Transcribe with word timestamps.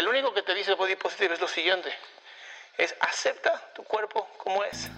Que 0.00 0.04
lo 0.04 0.12
único 0.12 0.32
que 0.32 0.40
te 0.40 0.54
dice 0.54 0.72
body 0.72 0.96
positive 0.96 1.34
es 1.34 1.40
lo 1.42 1.46
siguiente. 1.46 1.92
Es 2.78 2.96
acepta 3.00 3.70
tu 3.74 3.84
cuerpo 3.84 4.26
como 4.38 4.64
es. 4.64 4.88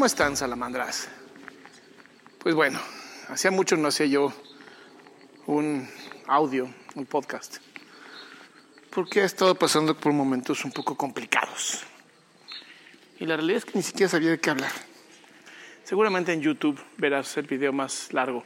¿Cómo 0.00 0.06
están, 0.06 0.34
salamandras? 0.34 1.10
Pues 2.38 2.54
bueno, 2.54 2.80
hacía 3.28 3.50
mucho 3.50 3.76
no 3.76 3.88
hacía 3.88 4.06
yo 4.06 4.32
un 5.44 5.86
audio, 6.26 6.72
un 6.94 7.04
podcast, 7.04 7.58
porque 8.88 9.20
he 9.20 9.24
estado 9.24 9.54
pasando 9.54 9.94
por 9.94 10.14
momentos 10.14 10.64
un 10.64 10.72
poco 10.72 10.96
complicados. 10.96 11.82
Y 13.18 13.26
la 13.26 13.36
realidad 13.36 13.58
es 13.58 13.66
que 13.66 13.72
ni 13.74 13.82
siquiera 13.82 14.08
sabía 14.08 14.30
de 14.30 14.40
qué 14.40 14.48
hablar. 14.48 14.72
Seguramente 15.84 16.32
en 16.32 16.40
YouTube 16.40 16.80
verás 16.96 17.36
el 17.36 17.46
video 17.46 17.74
más 17.74 18.10
largo 18.14 18.42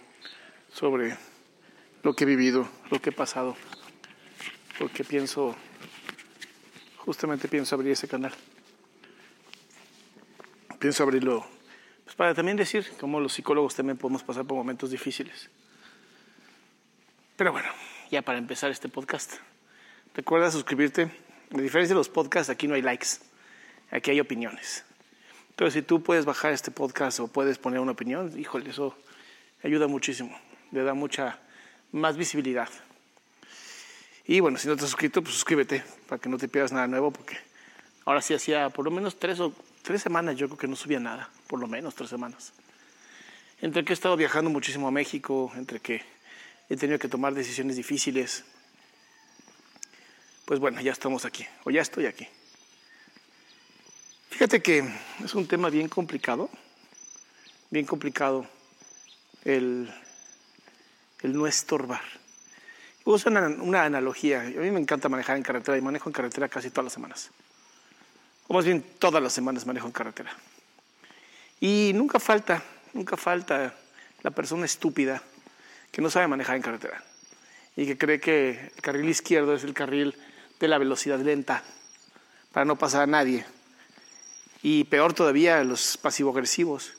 sobre 0.72 1.16
lo 2.02 2.16
que 2.16 2.24
he 2.24 2.26
vivido, 2.26 2.68
lo 2.90 3.00
que 3.00 3.10
he 3.10 3.12
pasado, 3.12 3.54
porque 4.76 5.04
pienso, 5.04 5.54
justamente 6.96 7.46
pienso 7.46 7.76
abrir 7.76 7.92
ese 7.92 8.08
canal 8.08 8.34
pienso 10.84 11.02
abrirlo 11.02 11.46
pues 12.04 12.14
para 12.14 12.34
también 12.34 12.58
decir 12.58 12.86
cómo 13.00 13.18
los 13.18 13.32
psicólogos 13.32 13.74
también 13.74 13.96
podemos 13.96 14.22
pasar 14.22 14.44
por 14.44 14.58
momentos 14.58 14.90
difíciles. 14.90 15.48
Pero 17.36 17.52
bueno, 17.52 17.70
ya 18.10 18.20
para 18.20 18.36
empezar 18.36 18.70
este 18.70 18.90
podcast, 18.90 19.32
recuerda 20.14 20.50
suscribirte. 20.50 21.10
A 21.54 21.58
diferencia 21.58 21.94
de 21.94 21.98
los 21.98 22.10
podcasts, 22.10 22.50
aquí 22.50 22.68
no 22.68 22.74
hay 22.74 22.82
likes, 22.82 23.06
aquí 23.90 24.10
hay 24.10 24.20
opiniones. 24.20 24.84
Entonces, 25.48 25.72
si 25.72 25.80
tú 25.80 26.02
puedes 26.02 26.26
bajar 26.26 26.52
este 26.52 26.70
podcast 26.70 27.18
o 27.20 27.28
puedes 27.28 27.56
poner 27.56 27.80
una 27.80 27.92
opinión, 27.92 28.38
híjole, 28.38 28.68
eso 28.68 28.94
ayuda 29.62 29.86
muchísimo, 29.86 30.38
le 30.70 30.82
da 30.82 30.92
mucha 30.92 31.38
más 31.92 32.18
visibilidad. 32.18 32.68
Y 34.26 34.40
bueno, 34.40 34.58
si 34.58 34.68
no 34.68 34.76
te 34.76 34.84
has 34.84 34.90
suscrito, 34.90 35.22
pues 35.22 35.34
suscríbete 35.34 35.82
para 36.10 36.20
que 36.20 36.28
no 36.28 36.36
te 36.36 36.46
pierdas 36.46 36.72
nada 36.72 36.86
nuevo, 36.86 37.10
porque 37.10 37.38
ahora 38.04 38.20
sí 38.20 38.34
hacía 38.34 38.68
por 38.68 38.84
lo 38.84 38.90
menos 38.90 39.18
tres 39.18 39.40
o 39.40 39.54
tres 39.84 40.00
semanas 40.02 40.36
yo 40.36 40.48
creo 40.48 40.58
que 40.58 40.66
no 40.66 40.76
subía 40.76 40.98
nada, 40.98 41.28
por 41.46 41.60
lo 41.60 41.68
menos 41.68 41.94
tres 41.94 42.08
semanas. 42.08 42.52
Entre 43.60 43.84
que 43.84 43.92
he 43.92 43.94
estado 43.94 44.16
viajando 44.16 44.50
muchísimo 44.50 44.88
a 44.88 44.90
México, 44.90 45.52
entre 45.56 45.78
que 45.78 46.02
he 46.70 46.76
tenido 46.76 46.98
que 46.98 47.06
tomar 47.06 47.34
decisiones 47.34 47.76
difíciles, 47.76 48.44
pues 50.46 50.58
bueno, 50.58 50.80
ya 50.80 50.90
estamos 50.90 51.26
aquí, 51.26 51.46
o 51.64 51.70
ya 51.70 51.82
estoy 51.82 52.06
aquí. 52.06 52.26
Fíjate 54.30 54.62
que 54.62 54.82
es 55.22 55.34
un 55.34 55.46
tema 55.46 55.68
bien 55.68 55.88
complicado, 55.88 56.48
bien 57.70 57.84
complicado 57.84 58.46
el, 59.44 59.92
el 61.20 61.36
no 61.36 61.46
estorbar. 61.46 62.02
Uso 63.04 63.28
una, 63.28 63.48
una 63.48 63.84
analogía, 63.84 64.40
a 64.40 64.44
mí 64.44 64.70
me 64.70 64.80
encanta 64.80 65.10
manejar 65.10 65.36
en 65.36 65.42
carretera 65.42 65.76
y 65.76 65.82
manejo 65.82 66.08
en 66.08 66.14
carretera 66.14 66.48
casi 66.48 66.70
todas 66.70 66.84
las 66.84 66.94
semanas 66.94 67.30
o 68.48 68.54
más 68.54 68.64
bien 68.64 68.84
todas 68.98 69.22
las 69.22 69.32
semanas 69.32 69.66
manejo 69.66 69.86
en 69.86 69.92
carretera. 69.92 70.36
Y 71.60 71.92
nunca 71.94 72.18
falta, 72.20 72.62
nunca 72.92 73.16
falta 73.16 73.74
la 74.22 74.30
persona 74.30 74.66
estúpida 74.66 75.22
que 75.90 76.02
no 76.02 76.10
sabe 76.10 76.26
manejar 76.26 76.56
en 76.56 76.62
carretera 76.62 77.02
y 77.76 77.86
que 77.86 77.98
cree 77.98 78.20
que 78.20 78.70
el 78.74 78.82
carril 78.82 79.08
izquierdo 79.08 79.54
es 79.54 79.64
el 79.64 79.74
carril 79.74 80.14
de 80.60 80.68
la 80.68 80.78
velocidad 80.78 81.20
lenta 81.20 81.62
para 82.52 82.64
no 82.64 82.76
pasar 82.76 83.02
a 83.02 83.06
nadie. 83.06 83.44
Y 84.62 84.84
peor 84.84 85.12
todavía, 85.12 85.62
los 85.64 85.96
pasivo-agresivos, 85.96 86.94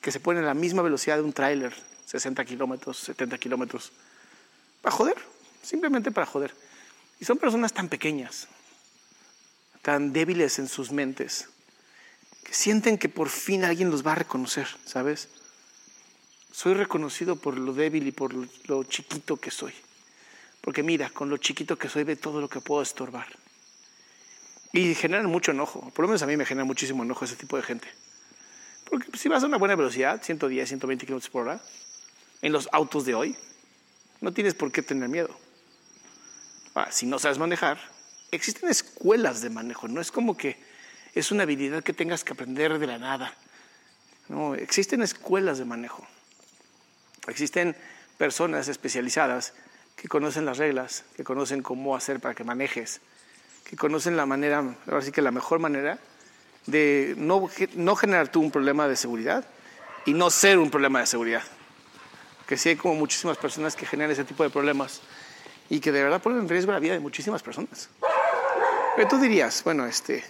que 0.00 0.12
se 0.12 0.20
ponen 0.20 0.44
a 0.44 0.48
la 0.48 0.54
misma 0.54 0.82
velocidad 0.82 1.16
de 1.16 1.22
un 1.22 1.32
tráiler, 1.32 1.72
60 2.04 2.44
kilómetros, 2.44 2.98
70 2.98 3.38
kilómetros, 3.38 3.92
para 4.82 4.94
joder, 4.94 5.16
simplemente 5.62 6.10
para 6.10 6.26
joder. 6.26 6.54
Y 7.18 7.24
son 7.24 7.38
personas 7.38 7.72
tan 7.72 7.88
pequeñas, 7.88 8.48
tan 9.86 10.12
débiles 10.12 10.58
en 10.58 10.66
sus 10.66 10.90
mentes, 10.90 11.48
que 12.42 12.52
sienten 12.52 12.98
que 12.98 13.08
por 13.08 13.28
fin 13.28 13.62
alguien 13.62 13.88
los 13.88 14.04
va 14.04 14.12
a 14.12 14.14
reconocer, 14.16 14.66
¿sabes? 14.84 15.28
Soy 16.50 16.74
reconocido 16.74 17.36
por 17.36 17.56
lo 17.56 17.72
débil 17.72 18.04
y 18.08 18.10
por 18.10 18.34
lo 18.34 18.82
chiquito 18.82 19.36
que 19.36 19.52
soy. 19.52 19.72
Porque 20.60 20.82
mira, 20.82 21.08
con 21.10 21.30
lo 21.30 21.36
chiquito 21.36 21.78
que 21.78 21.88
soy 21.88 22.02
ve 22.02 22.16
todo 22.16 22.40
lo 22.40 22.48
que 22.48 22.60
puedo 22.60 22.82
estorbar. 22.82 23.28
Y 24.72 24.96
generan 24.96 25.26
mucho 25.26 25.52
enojo. 25.52 25.88
Por 25.94 26.02
lo 26.02 26.08
menos 26.08 26.22
a 26.22 26.26
mí 26.26 26.36
me 26.36 26.46
genera 26.46 26.64
muchísimo 26.64 27.04
enojo 27.04 27.24
ese 27.24 27.36
tipo 27.36 27.56
de 27.56 27.62
gente. 27.62 27.86
Porque 28.90 29.16
si 29.16 29.28
vas 29.28 29.44
a 29.44 29.46
una 29.46 29.56
buena 29.56 29.76
velocidad, 29.76 30.20
110, 30.20 30.68
120 30.68 31.06
kilómetros 31.06 31.30
por 31.30 31.42
hora, 31.42 31.60
en 32.42 32.50
los 32.50 32.68
autos 32.72 33.04
de 33.04 33.14
hoy, 33.14 33.36
no 34.20 34.32
tienes 34.32 34.54
por 34.54 34.72
qué 34.72 34.82
tener 34.82 35.08
miedo. 35.08 35.30
Ahora, 36.74 36.90
si 36.90 37.06
no 37.06 37.20
sabes 37.20 37.38
manejar, 37.38 37.94
existen 38.30 38.68
escuelas 38.68 39.40
de 39.40 39.50
manejo, 39.50 39.88
no 39.88 40.00
es 40.00 40.10
como 40.10 40.36
que 40.36 40.56
es 41.14 41.30
una 41.30 41.44
habilidad 41.44 41.82
que 41.82 41.92
tengas 41.92 42.24
que 42.24 42.32
aprender 42.32 42.78
de 42.78 42.86
la 42.86 42.98
nada. 42.98 43.32
No, 44.28 44.54
existen 44.54 45.02
escuelas 45.02 45.58
de 45.58 45.64
manejo. 45.64 46.06
Existen 47.28 47.76
personas 48.18 48.68
especializadas 48.68 49.54
que 49.96 50.08
conocen 50.08 50.44
las 50.44 50.58
reglas, 50.58 51.04
que 51.16 51.24
conocen 51.24 51.62
cómo 51.62 51.96
hacer 51.96 52.20
para 52.20 52.34
que 52.34 52.44
manejes, 52.44 53.00
que 53.64 53.76
conocen 53.76 54.16
la 54.16 54.26
manera, 54.26 54.62
ahora 54.86 55.02
sí 55.02 55.10
que 55.10 55.22
la 55.22 55.30
mejor 55.30 55.58
manera 55.58 55.98
de 56.66 57.14
no, 57.16 57.48
no 57.74 57.96
generar 57.96 58.28
tú 58.28 58.40
un 58.40 58.50
problema 58.50 58.88
de 58.88 58.96
seguridad 58.96 59.44
y 60.04 60.12
no 60.12 60.30
ser 60.30 60.58
un 60.58 60.70
problema 60.70 61.00
de 61.00 61.06
seguridad. 61.06 61.42
Que 62.46 62.56
sí 62.56 62.68
hay 62.68 62.76
como 62.76 62.94
muchísimas 62.94 63.38
personas 63.38 63.74
que 63.74 63.86
generan 63.86 64.12
ese 64.12 64.24
tipo 64.24 64.42
de 64.42 64.50
problemas 64.50 65.00
y 65.68 65.80
que 65.80 65.92
de 65.92 66.02
verdad 66.02 66.22
ponen 66.22 66.40
en 66.40 66.48
riesgo 66.48 66.72
la 66.72 66.78
vida 66.78 66.92
de 66.92 67.00
muchísimas 67.00 67.42
personas. 67.42 67.88
Pero 68.96 69.08
tú 69.08 69.18
dirías, 69.18 69.62
bueno, 69.62 69.86
este, 69.86 70.24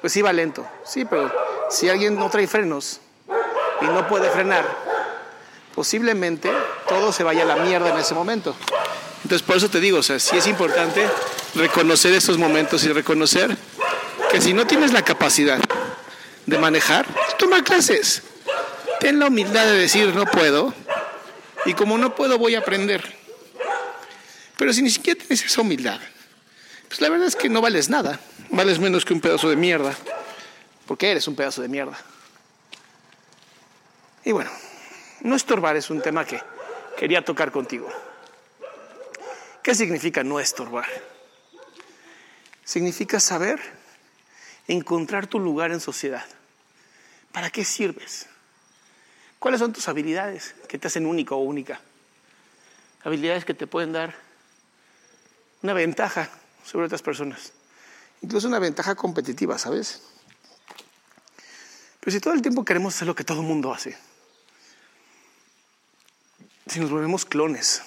pues 0.00 0.12
sí 0.12 0.22
va 0.22 0.32
lento. 0.32 0.66
Sí, 0.84 1.04
pero 1.04 1.32
si 1.70 1.88
alguien 1.88 2.14
no 2.16 2.28
trae 2.30 2.46
frenos 2.46 3.00
y 3.80 3.86
no 3.86 4.06
puede 4.06 4.30
frenar, 4.30 4.64
posiblemente 5.74 6.50
todo 6.88 7.12
se 7.12 7.22
vaya 7.22 7.42
a 7.42 7.46
la 7.46 7.56
mierda 7.56 7.90
en 7.90 7.98
ese 7.98 8.14
momento. 8.14 8.54
Entonces, 9.24 9.46
por 9.46 9.56
eso 9.56 9.70
te 9.70 9.80
digo, 9.80 9.98
o 9.98 10.02
sea, 10.02 10.18
sí 10.18 10.36
es 10.36 10.46
importante 10.46 11.08
reconocer 11.54 12.12
esos 12.12 12.38
momentos 12.38 12.84
y 12.84 12.92
reconocer 12.92 13.56
que 14.30 14.40
si 14.40 14.52
no 14.52 14.66
tienes 14.66 14.92
la 14.92 15.02
capacidad 15.02 15.58
de 16.44 16.58
manejar, 16.58 17.06
toma 17.38 17.64
clases. 17.64 18.22
Ten 19.00 19.18
la 19.18 19.26
humildad 19.26 19.66
de 19.66 19.76
decir 19.76 20.14
no 20.14 20.26
puedo 20.26 20.72
y 21.64 21.74
como 21.74 21.98
no 21.98 22.14
puedo 22.14 22.38
voy 22.38 22.54
a 22.54 22.60
aprender. 22.60 23.16
Pero 24.56 24.72
si 24.72 24.82
ni 24.82 24.90
siquiera 24.90 25.18
tienes 25.18 25.44
esa 25.44 25.60
humildad, 25.60 26.00
pues 26.88 27.00
la 27.00 27.08
verdad 27.08 27.26
es 27.26 27.36
que 27.36 27.48
no 27.48 27.60
vales 27.60 27.88
nada. 27.88 28.20
Vales 28.50 28.78
menos 28.78 29.04
que 29.04 29.12
un 29.14 29.20
pedazo 29.20 29.48
de 29.48 29.56
mierda. 29.56 29.96
Porque 30.86 31.10
eres 31.10 31.26
un 31.28 31.34
pedazo 31.34 31.62
de 31.62 31.68
mierda. 31.68 31.98
Y 34.24 34.32
bueno, 34.32 34.50
no 35.20 35.36
estorbar 35.36 35.76
es 35.76 35.90
un 35.90 36.00
tema 36.00 36.24
que 36.24 36.40
quería 36.96 37.24
tocar 37.24 37.50
contigo. 37.50 37.88
¿Qué 39.62 39.74
significa 39.74 40.22
no 40.22 40.38
estorbar? 40.38 40.86
Significa 42.64 43.20
saber 43.20 43.60
encontrar 44.68 45.26
tu 45.26 45.38
lugar 45.38 45.72
en 45.72 45.80
sociedad. 45.80 46.24
¿Para 47.32 47.50
qué 47.50 47.64
sirves? 47.64 48.26
¿Cuáles 49.38 49.60
son 49.60 49.72
tus 49.72 49.88
habilidades 49.88 50.54
que 50.68 50.78
te 50.78 50.88
hacen 50.88 51.06
único 51.06 51.36
o 51.36 51.40
única? 51.40 51.80
Habilidades 53.04 53.44
que 53.44 53.54
te 53.54 53.66
pueden 53.66 53.92
dar 53.92 54.14
una 55.62 55.72
ventaja 55.72 56.30
sobre 56.66 56.86
otras 56.86 57.02
personas. 57.02 57.52
Incluso 58.22 58.48
una 58.48 58.58
ventaja 58.58 58.94
competitiva, 58.94 59.58
¿sabes? 59.58 60.02
Pero 62.00 62.12
si 62.12 62.20
todo 62.20 62.34
el 62.34 62.42
tiempo 62.42 62.64
queremos 62.64 62.94
hacer 62.94 63.06
lo 63.06 63.14
que 63.14 63.24
todo 63.24 63.40
el 63.40 63.46
mundo 63.46 63.72
hace, 63.72 63.96
si 66.66 66.80
nos 66.80 66.90
volvemos 66.90 67.24
clones, 67.24 67.82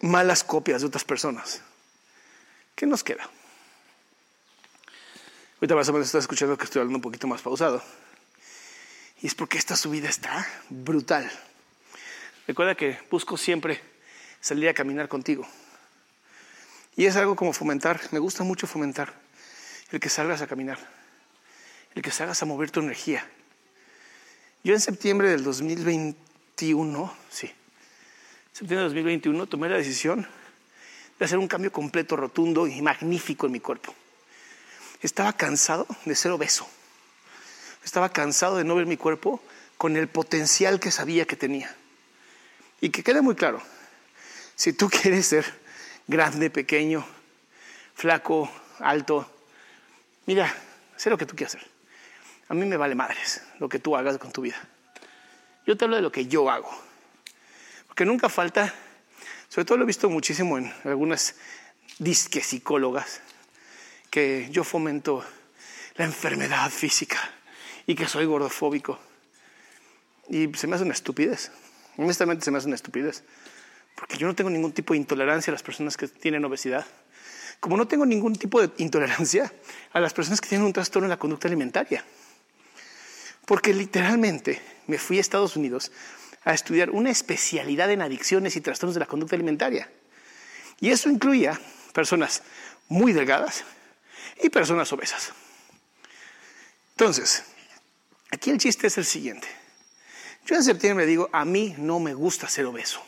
malas 0.00 0.42
copias 0.42 0.80
de 0.80 0.88
otras 0.88 1.04
personas, 1.04 1.62
¿qué 2.74 2.86
nos 2.86 3.04
queda? 3.04 3.30
Ahorita 5.56 5.74
más 5.74 5.88
o 5.88 5.92
menos 5.92 6.08
estás 6.08 6.24
escuchando 6.24 6.58
que 6.58 6.64
estoy 6.64 6.80
hablando 6.80 6.98
un 6.98 7.02
poquito 7.02 7.26
más 7.26 7.42
pausado. 7.42 7.82
Y 9.22 9.26
es 9.26 9.34
porque 9.34 9.56
esta 9.56 9.76
subida 9.76 10.08
está 10.08 10.46
brutal. 10.68 11.30
Recuerda 12.46 12.74
que 12.74 12.98
busco 13.10 13.36
siempre 13.36 13.80
salir 14.40 14.68
a 14.68 14.74
caminar 14.74 15.08
contigo. 15.08 15.48
Y 16.96 17.04
es 17.04 17.16
algo 17.16 17.36
como 17.36 17.52
fomentar, 17.52 18.00
me 18.10 18.18
gusta 18.18 18.42
mucho 18.42 18.66
fomentar 18.66 19.12
el 19.90 20.00
que 20.00 20.08
salgas 20.08 20.40
a 20.40 20.46
caminar, 20.46 20.78
el 21.94 22.02
que 22.02 22.10
salgas 22.10 22.42
a 22.42 22.46
mover 22.46 22.70
tu 22.70 22.80
energía. 22.80 23.28
Yo 24.64 24.72
en 24.72 24.80
septiembre 24.80 25.28
del 25.28 25.44
2021, 25.44 27.14
sí, 27.30 27.52
septiembre 28.52 28.84
del 28.84 28.88
2021 28.88 29.46
tomé 29.46 29.68
la 29.68 29.76
decisión 29.76 30.26
de 31.18 31.24
hacer 31.24 31.38
un 31.38 31.48
cambio 31.48 31.70
completo, 31.70 32.16
rotundo 32.16 32.66
y 32.66 32.80
magnífico 32.80 33.46
en 33.46 33.52
mi 33.52 33.60
cuerpo. 33.60 33.94
Estaba 35.02 35.34
cansado 35.34 35.86
de 36.06 36.16
ser 36.16 36.32
obeso. 36.32 36.66
Estaba 37.84 38.08
cansado 38.08 38.56
de 38.56 38.64
no 38.64 38.74
ver 38.74 38.86
mi 38.86 38.96
cuerpo 38.96 39.42
con 39.76 39.96
el 39.96 40.08
potencial 40.08 40.80
que 40.80 40.90
sabía 40.90 41.26
que 41.26 41.36
tenía. 41.36 41.74
Y 42.80 42.90
que 42.90 43.02
quede 43.02 43.20
muy 43.20 43.34
claro, 43.34 43.62
si 44.54 44.72
tú 44.72 44.88
quieres 45.02 45.26
ser 45.26 45.65
grande, 46.06 46.50
pequeño, 46.50 47.04
flaco, 47.94 48.50
alto, 48.80 49.30
mira, 50.26 50.52
sé 50.96 51.10
lo 51.10 51.18
que 51.18 51.26
tú 51.26 51.34
quieras 51.34 51.56
hacer. 51.56 51.68
A 52.48 52.54
mí 52.54 52.64
me 52.64 52.76
vale 52.76 52.94
madres 52.94 53.42
lo 53.58 53.68
que 53.68 53.78
tú 53.78 53.96
hagas 53.96 54.18
con 54.18 54.32
tu 54.32 54.42
vida. 54.42 54.56
Yo 55.66 55.76
te 55.76 55.84
hablo 55.84 55.96
de 55.96 56.02
lo 56.02 56.12
que 56.12 56.26
yo 56.26 56.48
hago. 56.48 56.70
Porque 57.88 58.04
nunca 58.04 58.28
falta, 58.28 58.72
sobre 59.48 59.64
todo 59.64 59.78
lo 59.78 59.84
he 59.84 59.86
visto 59.86 60.08
muchísimo 60.08 60.58
en 60.58 60.72
algunas 60.84 61.34
disque 61.98 62.40
psicólogas, 62.40 63.20
que 64.10 64.48
yo 64.50 64.64
fomento 64.64 65.24
la 65.96 66.04
enfermedad 66.04 66.70
física 66.70 67.18
y 67.86 67.94
que 67.94 68.06
soy 68.06 68.26
gordofóbico. 68.26 68.98
Y 70.28 70.52
se 70.54 70.66
me 70.66 70.76
hace 70.76 70.84
una 70.84 70.94
estupidez. 70.94 71.50
Honestamente 71.96 72.44
se 72.44 72.50
me 72.50 72.58
hace 72.58 72.66
una 72.66 72.76
estupidez. 72.76 73.24
Porque 73.96 74.18
yo 74.18 74.26
no 74.26 74.34
tengo 74.34 74.50
ningún 74.50 74.72
tipo 74.72 74.92
de 74.92 74.98
intolerancia 74.98 75.50
a 75.50 75.54
las 75.54 75.62
personas 75.64 75.96
que 75.96 76.06
tienen 76.06 76.44
obesidad. 76.44 76.86
Como 77.58 77.76
no 77.76 77.88
tengo 77.88 78.06
ningún 78.06 78.36
tipo 78.36 78.60
de 78.60 78.70
intolerancia 78.76 79.52
a 79.92 79.98
las 79.98 80.12
personas 80.12 80.40
que 80.40 80.48
tienen 80.48 80.66
un 80.66 80.72
trastorno 80.72 81.06
en 81.06 81.10
la 81.10 81.18
conducta 81.18 81.48
alimentaria. 81.48 82.04
Porque 83.46 83.72
literalmente 83.72 84.60
me 84.86 84.98
fui 84.98 85.18
a 85.18 85.20
Estados 85.22 85.56
Unidos 85.56 85.90
a 86.44 86.52
estudiar 86.52 86.90
una 86.90 87.10
especialidad 87.10 87.90
en 87.90 88.02
adicciones 88.02 88.54
y 88.54 88.60
trastornos 88.60 88.94
de 88.94 89.00
la 89.00 89.06
conducta 89.06 89.34
alimentaria. 89.34 89.90
Y 90.78 90.90
eso 90.90 91.08
incluía 91.08 91.58
personas 91.92 92.42
muy 92.88 93.12
delgadas 93.12 93.64
y 94.42 94.50
personas 94.50 94.92
obesas. 94.92 95.32
Entonces, 96.90 97.44
aquí 98.30 98.50
el 98.50 98.58
chiste 98.58 98.88
es 98.88 98.98
el 98.98 99.06
siguiente. 99.06 99.48
Yo 100.44 100.54
en 100.54 100.62
septiembre 100.62 101.06
digo, 101.06 101.30
a 101.32 101.44
mí 101.44 101.74
no 101.78 101.98
me 101.98 102.14
gusta 102.14 102.48
ser 102.48 102.66
obeso. 102.66 103.02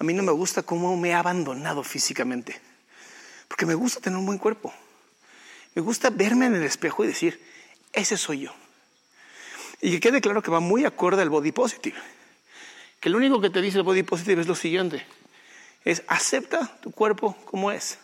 A 0.00 0.04
mí 0.04 0.14
no 0.14 0.22
me 0.22 0.32
gusta 0.32 0.62
cómo 0.62 0.96
me 0.96 1.10
he 1.10 1.14
abandonado 1.14 1.84
físicamente. 1.84 2.58
Porque 3.46 3.66
me 3.66 3.74
gusta 3.74 4.00
tener 4.00 4.18
un 4.18 4.24
buen 4.24 4.38
cuerpo. 4.38 4.72
Me 5.74 5.82
gusta 5.82 6.08
verme 6.08 6.46
en 6.46 6.54
el 6.54 6.62
espejo 6.64 7.04
y 7.04 7.08
decir, 7.08 7.38
ese 7.92 8.16
soy 8.16 8.40
yo. 8.40 8.54
Y 9.82 9.90
que 9.92 10.00
quede 10.00 10.22
claro 10.22 10.42
que 10.42 10.50
va 10.50 10.60
muy 10.60 10.86
acorde 10.86 11.20
al 11.20 11.28
body 11.28 11.52
positive. 11.52 11.98
Que 12.98 13.10
lo 13.10 13.18
único 13.18 13.42
que 13.42 13.50
te 13.50 13.60
dice 13.60 13.76
el 13.76 13.84
body 13.84 14.02
positive 14.02 14.40
es 14.40 14.48
lo 14.48 14.54
siguiente. 14.54 15.06
Es 15.84 16.02
acepta 16.06 16.78
tu 16.80 16.92
cuerpo 16.92 17.36
como 17.44 17.70
es. 17.70 17.98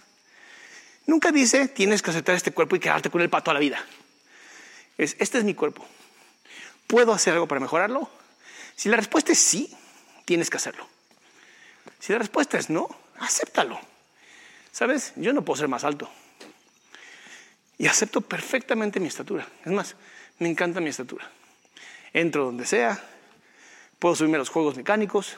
Nunca 1.07 1.33
dice 1.33 1.67
tienes 1.67 2.03
que 2.03 2.11
aceptar 2.11 2.35
este 2.35 2.53
cuerpo 2.53 2.77
y 2.77 2.81
quedarte 2.81 3.09
con 3.09 3.23
el 3.23 3.31
pato 3.31 3.51
a 3.51 3.55
la 3.55 3.61
vida. 3.61 3.83
Es, 4.99 5.17
este 5.19 5.39
es 5.39 5.45
mi 5.45 5.55
cuerpo. 5.55 5.87
¿Puedo 6.87 7.15
hacer 7.15 7.33
algo 7.33 7.49
para 7.49 7.61
mejorarlo? 7.61 8.11
Si 8.75 8.91
la 8.91 8.99
respuesta 8.99 9.33
es 9.33 9.39
sí, 9.39 9.75
tienes 10.27 10.51
que 10.51 10.59
hacerlo. 10.59 10.87
Si 11.99 12.13
la 12.13 12.19
respuesta 12.19 12.59
es 12.59 12.71
no, 12.71 12.89
acéptalo. 13.19 13.79
¿Sabes? 14.73 15.13
Yo 15.17 15.33
no 15.33 15.43
puedo 15.43 15.57
ser 15.57 15.69
más 15.69 15.85
alto. 15.85 16.11
Y 17.79 17.87
acepto 17.87 18.21
perfectamente 18.21 19.01
mi 19.01 19.09
estatura. 19.09 19.47
Es 19.65 19.73
más, 19.73 19.97
me 20.39 20.49
encanta 20.49 20.81
mi 20.81 20.91
estatura. 20.91 21.31
Entro 22.13 22.47
donde 22.47 22.67
sea, 22.67 23.03
puedo 23.99 24.15
subirme 24.15 24.37
a 24.37 24.39
los 24.39 24.49
juegos 24.49 24.77
mecánicos. 24.77 25.37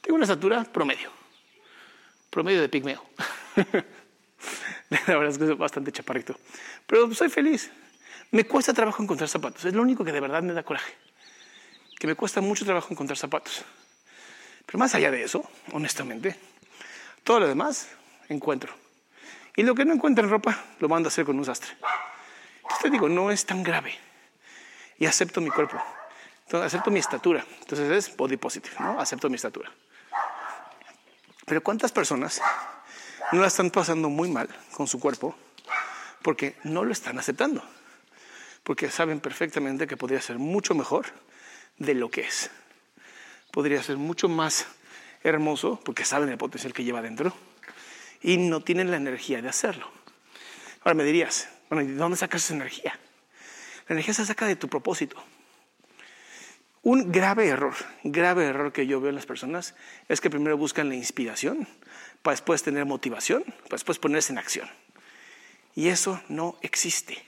Tengo 0.00 0.16
una 0.16 0.24
estatura 0.24 0.64
promedio. 0.64 1.10
Promedio 2.30 2.60
de 2.60 2.68
pigmeo. 2.68 3.04
La 4.90 5.00
verdad 5.06 5.28
es 5.28 5.38
que 5.38 5.46
soy 5.46 5.54
bastante 5.54 5.92
chaparrito. 5.92 6.38
Pero 6.86 7.12
soy 7.14 7.28
feliz. 7.28 7.70
Me 8.30 8.44
cuesta 8.44 8.72
trabajo 8.72 9.02
encontrar 9.02 9.28
zapatos. 9.28 9.64
Es 9.64 9.74
lo 9.74 9.82
único 9.82 10.04
que 10.04 10.12
de 10.12 10.20
verdad 10.20 10.42
me 10.42 10.52
da 10.52 10.62
coraje. 10.62 10.94
Que 11.98 12.06
me 12.06 12.14
cuesta 12.14 12.40
mucho 12.40 12.64
trabajo 12.64 12.88
encontrar 12.90 13.16
zapatos. 13.16 13.64
Pero 14.72 14.78
más 14.78 14.94
allá 14.94 15.10
de 15.10 15.22
eso, 15.22 15.44
honestamente, 15.72 16.34
todo 17.24 17.40
lo 17.40 17.46
demás 17.46 17.88
encuentro. 18.30 18.72
Y 19.54 19.64
lo 19.64 19.74
que 19.74 19.84
no 19.84 19.92
encuentro 19.92 20.24
en 20.24 20.30
ropa, 20.30 20.64
lo 20.80 20.88
mando 20.88 21.08
a 21.08 21.10
hacer 21.10 21.26
con 21.26 21.38
un 21.38 21.44
sastre. 21.44 21.72
Entonces 22.62 22.78
te 22.80 22.88
digo, 22.88 23.06
no 23.06 23.30
es 23.30 23.44
tan 23.44 23.62
grave. 23.62 23.94
Y 24.98 25.04
acepto 25.04 25.42
mi 25.42 25.50
cuerpo. 25.50 25.76
Acepto 26.52 26.90
mi 26.90 27.00
estatura. 27.00 27.44
Entonces 27.60 27.90
es 27.90 28.16
body 28.16 28.38
positive, 28.38 28.74
¿no? 28.80 28.98
Acepto 28.98 29.28
mi 29.28 29.36
estatura. 29.36 29.70
Pero 31.44 31.62
¿cuántas 31.62 31.92
personas 31.92 32.40
no 33.30 33.42
la 33.42 33.48
están 33.48 33.68
pasando 33.68 34.08
muy 34.08 34.30
mal 34.30 34.48
con 34.72 34.86
su 34.86 34.98
cuerpo 34.98 35.36
porque 36.22 36.56
no 36.64 36.82
lo 36.82 36.92
están 36.92 37.18
aceptando? 37.18 37.62
Porque 38.62 38.88
saben 38.88 39.20
perfectamente 39.20 39.86
que 39.86 39.98
podría 39.98 40.22
ser 40.22 40.38
mucho 40.38 40.74
mejor 40.74 41.08
de 41.76 41.92
lo 41.92 42.10
que 42.10 42.22
es 42.22 42.50
podría 43.52 43.80
ser 43.82 43.98
mucho 43.98 44.28
más 44.28 44.66
hermoso 45.22 45.78
porque 45.84 46.04
saben 46.04 46.28
el 46.30 46.38
potencial 46.38 46.72
que 46.72 46.82
lleva 46.82 47.00
dentro 47.00 47.32
y 48.20 48.38
no 48.38 48.60
tienen 48.60 48.90
la 48.90 48.96
energía 48.96 49.40
de 49.40 49.48
hacerlo. 49.48 49.88
Ahora 50.82 50.94
me 50.94 51.04
dirías, 51.04 51.48
bueno, 51.70 51.88
¿de 51.88 51.94
dónde 51.94 52.16
sacas 52.16 52.44
esa 52.44 52.54
energía? 52.54 52.98
La 53.88 53.94
energía 53.94 54.14
se 54.14 54.26
saca 54.26 54.46
de 54.46 54.56
tu 54.56 54.68
propósito. 54.68 55.22
Un 56.82 57.12
grave 57.12 57.46
error, 57.46 57.74
grave 58.02 58.46
error 58.46 58.72
que 58.72 58.88
yo 58.88 59.00
veo 59.00 59.10
en 59.10 59.14
las 59.14 59.26
personas 59.26 59.76
es 60.08 60.20
que 60.20 60.30
primero 60.30 60.56
buscan 60.56 60.88
la 60.88 60.96
inspiración 60.96 61.68
para 62.22 62.32
después 62.32 62.64
tener 62.64 62.86
motivación, 62.86 63.44
para 63.44 63.76
después 63.76 64.00
ponerse 64.00 64.32
en 64.32 64.38
acción. 64.38 64.68
Y 65.76 65.88
eso 65.88 66.20
no 66.28 66.56
existe. 66.62 67.22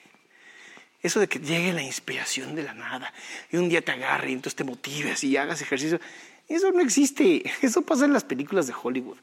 Eso 1.05 1.21
de 1.21 1.29
que 1.29 1.39
llegue 1.39 1.75
la 1.75 1.83
inspiración 1.83 2.55
de 2.55 2.63
la 2.63 2.73
nada 2.73 3.13
y 3.53 3.59
un 3.59 3.69
día 3.69 3.83
te 3.83 3.93
agarre 3.93 4.31
y 4.31 4.33
entonces 4.33 4.57
te 4.57 4.65
motives 4.65 5.23
y 5.23 5.37
hagas 5.37 5.61
ejercicio, 5.61 6.01
eso 6.49 6.73
no 6.73 6.81
existe. 6.81 7.43
Eso 7.63 7.83
pasa 7.83 8.07
en 8.07 8.15
las 8.15 8.25
películas 8.25 8.67
de 8.67 8.73
Hollywood. 8.83 9.19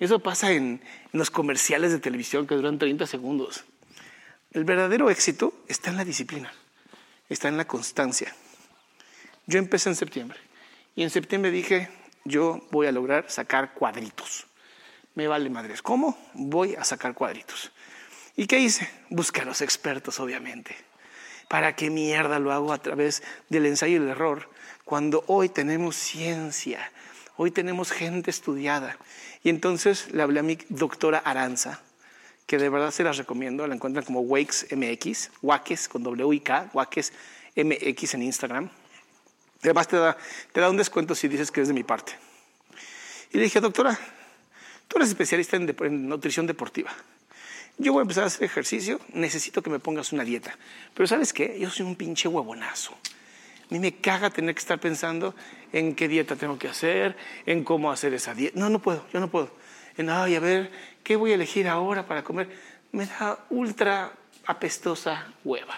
Eso 0.00 0.18
pasa 0.18 0.50
en, 0.50 0.80
los 1.12 1.30
comerciales 1.30 1.92
de 1.92 2.00
televisión 2.00 2.48
que 2.48 2.56
duran 2.56 2.76
30 2.76 3.06
segundos. 3.06 3.64
El 4.50 4.64
verdadero 4.64 5.10
éxito 5.10 5.54
está 5.68 5.90
en 5.90 5.96
la 5.96 6.04
disciplina, 6.04 6.52
está 7.28 7.46
en 7.46 7.56
la 7.56 7.68
constancia. 7.68 8.34
Yo 9.46 9.60
empecé 9.60 9.90
en 9.90 9.94
septiembre 9.94 10.40
y 10.96 11.04
en 11.04 11.10
septiembre 11.10 11.52
dije, 11.52 11.88
yo 12.24 12.66
voy 12.72 12.88
a 12.88 12.92
lograr 12.92 13.30
sacar 13.30 13.74
cuadritos. 13.74 14.46
me 15.14 15.28
vale 15.28 15.50
madres. 15.50 15.82
¿Cómo? 15.82 16.18
Voy 16.34 16.74
a 16.74 16.82
sacar 16.82 17.14
cuadritos. 17.14 17.70
¿Y 18.36 18.48
qué 18.48 18.58
hice? 18.58 18.90
Busqué 19.08 19.42
a 19.42 19.44
los 19.44 19.60
expertos, 19.60 20.18
obviamente. 20.18 20.74
¿Para 21.52 21.76
qué 21.76 21.90
mierda 21.90 22.38
lo 22.38 22.50
hago 22.50 22.72
a 22.72 22.78
través 22.78 23.22
del 23.50 23.66
ensayo 23.66 23.92
y 23.92 23.96
el 23.96 24.08
error? 24.08 24.48
Cuando 24.86 25.22
hoy 25.26 25.50
tenemos 25.50 25.96
ciencia, 25.96 26.90
hoy 27.36 27.50
tenemos 27.50 27.90
gente 27.92 28.30
estudiada. 28.30 28.96
Y 29.44 29.50
entonces 29.50 30.10
le 30.12 30.22
hablé 30.22 30.40
a 30.40 30.42
mi 30.42 30.56
doctora 30.70 31.18
Aranza, 31.18 31.82
que 32.46 32.56
de 32.56 32.70
verdad 32.70 32.90
se 32.90 33.04
las 33.04 33.18
recomiendo. 33.18 33.66
La 33.66 33.74
encuentran 33.74 34.02
como 34.02 34.20
Wakes 34.20 34.74
MX, 34.74 35.30
Wakes 35.42 35.90
con 35.90 36.02
W 36.02 36.34
y 36.34 36.40
K, 36.40 36.70
Wakes 36.72 37.12
MX 37.54 38.14
en 38.14 38.22
Instagram. 38.22 38.70
Además 39.60 39.88
te 39.88 39.98
da, 39.98 40.16
te 40.52 40.60
da 40.62 40.70
un 40.70 40.78
descuento 40.78 41.14
si 41.14 41.28
dices 41.28 41.50
que 41.50 41.60
es 41.60 41.68
de 41.68 41.74
mi 41.74 41.84
parte. 41.84 42.14
Y 43.30 43.36
le 43.36 43.44
dije, 43.44 43.60
doctora, 43.60 44.00
tú 44.88 44.96
eres 44.96 45.10
especialista 45.10 45.58
en, 45.58 45.68
en 45.68 46.08
nutrición 46.08 46.46
deportiva. 46.46 46.94
Yo 47.78 47.92
voy 47.92 48.00
a 48.00 48.02
empezar 48.02 48.24
a 48.24 48.26
hacer 48.26 48.44
ejercicio, 48.44 49.00
necesito 49.12 49.62
que 49.62 49.70
me 49.70 49.78
pongas 49.78 50.12
una 50.12 50.24
dieta. 50.24 50.56
Pero 50.94 51.06
¿sabes 51.06 51.32
qué? 51.32 51.58
Yo 51.58 51.70
soy 51.70 51.86
un 51.86 51.96
pinche 51.96 52.28
huevonazo. 52.28 52.92
A 52.92 53.74
mí 53.74 53.78
me 53.78 53.92
caga 53.96 54.30
tener 54.30 54.54
que 54.54 54.60
estar 54.60 54.78
pensando 54.78 55.34
en 55.72 55.94
qué 55.94 56.06
dieta 56.06 56.36
tengo 56.36 56.58
que 56.58 56.68
hacer, 56.68 57.16
en 57.46 57.64
cómo 57.64 57.90
hacer 57.90 58.12
esa 58.12 58.34
dieta. 58.34 58.58
No, 58.60 58.68
no 58.68 58.80
puedo, 58.80 59.06
yo 59.12 59.20
no 59.20 59.30
puedo. 59.30 59.50
En, 59.96 60.10
ay, 60.10 60.36
a 60.36 60.40
ver, 60.40 60.70
¿qué 61.02 61.16
voy 61.16 61.32
a 61.32 61.34
elegir 61.34 61.66
ahora 61.68 62.06
para 62.06 62.22
comer? 62.22 62.50
Me 62.92 63.06
da 63.06 63.46
ultra 63.50 64.12
apestosa 64.46 65.32
hueva. 65.44 65.74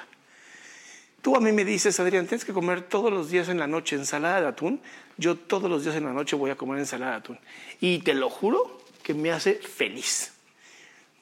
Tú 1.22 1.36
a 1.36 1.40
mí 1.40 1.52
me 1.52 1.64
dices, 1.64 1.98
Adrián, 2.00 2.26
tienes 2.26 2.44
que 2.44 2.52
comer 2.52 2.82
todos 2.82 3.10
los 3.10 3.30
días 3.30 3.48
en 3.48 3.58
la 3.58 3.66
noche 3.66 3.96
ensalada 3.96 4.42
de 4.42 4.48
atún. 4.48 4.82
Yo 5.16 5.36
todos 5.36 5.70
los 5.70 5.84
días 5.84 5.96
en 5.96 6.04
la 6.04 6.12
noche 6.12 6.36
voy 6.36 6.50
a 6.50 6.56
comer 6.56 6.78
ensalada 6.78 7.12
de 7.12 7.18
atún. 7.18 7.38
Y 7.80 8.00
te 8.00 8.12
lo 8.12 8.28
juro 8.28 8.82
que 9.02 9.14
me 9.14 9.32
hace 9.32 9.54
feliz. 9.54 10.33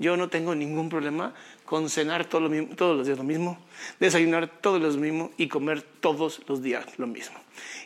Yo 0.02 0.16
no 0.16 0.28
tengo 0.28 0.52
ningún 0.56 0.88
problema 0.88 1.32
con 1.64 1.88
cenar 1.88 2.24
todos 2.24 2.42
los 2.42 3.06
días 3.06 3.16
lo 3.18 3.24
mismo, 3.24 3.56
desayunar 4.00 4.48
todos 4.48 4.82
los 4.82 4.96
mismos 4.96 5.30
y 5.36 5.46
comer 5.46 5.80
todos 5.80 6.42
los 6.48 6.60
días 6.60 6.84
lo 6.98 7.06
mismo. 7.06 7.38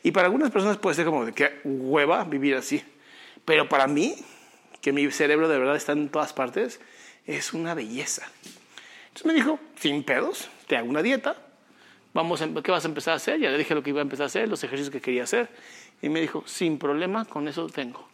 Y 0.02 0.12
para 0.12 0.26
algunas 0.26 0.50
personas 0.50 0.78
puede 0.78 0.96
ser 0.96 1.04
como 1.04 1.26
de 1.26 1.32
que 1.32 1.60
hueva 1.62 2.24
vivir 2.24 2.56
así. 2.56 2.82
Pero 3.44 3.68
para 3.68 3.86
mí, 3.86 4.14
que 4.80 4.92
mi 4.92 5.10
cerebro 5.10 5.46
de 5.46 5.58
verdad 5.58 5.76
está 5.76 5.92
en 5.92 6.08
todas 6.08 6.32
partes, 6.32 6.80
es 7.26 7.52
una 7.52 7.74
belleza. 7.74 8.26
Entonces 9.08 9.26
me 9.26 9.34
dijo, 9.34 9.60
sin 9.78 10.02
pedos, 10.02 10.48
te 10.66 10.78
hago 10.78 10.88
una 10.88 11.02
dieta, 11.02 11.36
vamos 12.14 12.40
a, 12.40 12.48
¿qué 12.62 12.70
vas 12.70 12.86
a 12.86 12.88
empezar 12.88 13.12
a 13.12 13.16
hacer? 13.16 13.38
Ya 13.38 13.50
le 13.50 13.58
dije 13.58 13.74
lo 13.74 13.82
que 13.82 13.90
iba 13.90 14.00
a 14.00 14.02
empezar 14.02 14.24
a 14.24 14.26
hacer, 14.28 14.48
los 14.48 14.64
ejercicios 14.64 14.90
que 14.90 15.02
quería 15.02 15.24
hacer. 15.24 15.50
Y 16.00 16.08
me 16.08 16.22
dijo, 16.22 16.44
sin 16.46 16.78
problema, 16.78 17.26
con 17.26 17.46
eso 17.46 17.66
tengo. 17.66 18.08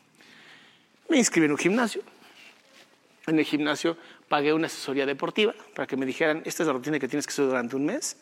Me 1.08 1.18
inscribí 1.18 1.46
en 1.46 1.52
un 1.52 1.58
gimnasio. 1.58 2.02
En 3.26 3.38
el 3.38 3.44
gimnasio 3.44 3.96
pagué 4.28 4.52
una 4.52 4.66
asesoría 4.66 5.06
deportiva 5.06 5.54
para 5.74 5.86
que 5.86 5.96
me 5.96 6.06
dijeran, 6.06 6.42
esta 6.44 6.62
es 6.62 6.66
la 6.66 6.72
rutina 6.72 6.98
que 6.98 7.08
tienes 7.08 7.26
que 7.26 7.32
hacer 7.32 7.46
durante 7.46 7.76
un 7.76 7.86
mes. 7.86 8.16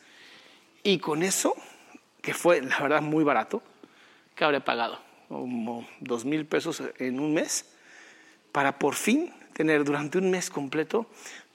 Y 0.83 0.99
con 0.99 1.23
eso, 1.23 1.55
que 2.21 2.35
fue 2.35 2.61
la 2.61 2.79
verdad 2.81 3.01
muy 3.01 3.25
barato, 3.25 3.63
que 4.35 4.45
habré 4.45 4.61
pagado 4.61 5.01
como 5.29 5.87
dos 6.01 6.25
mil 6.25 6.45
pesos 6.45 6.83
en 6.99 7.21
un 7.21 7.33
mes, 7.33 7.67
para 8.53 8.79
por 8.79 8.95
fin 8.95 9.33
tener 9.53 9.85
durante 9.85 10.19
un 10.19 10.31
mes 10.31 10.51
completo 10.51 11.07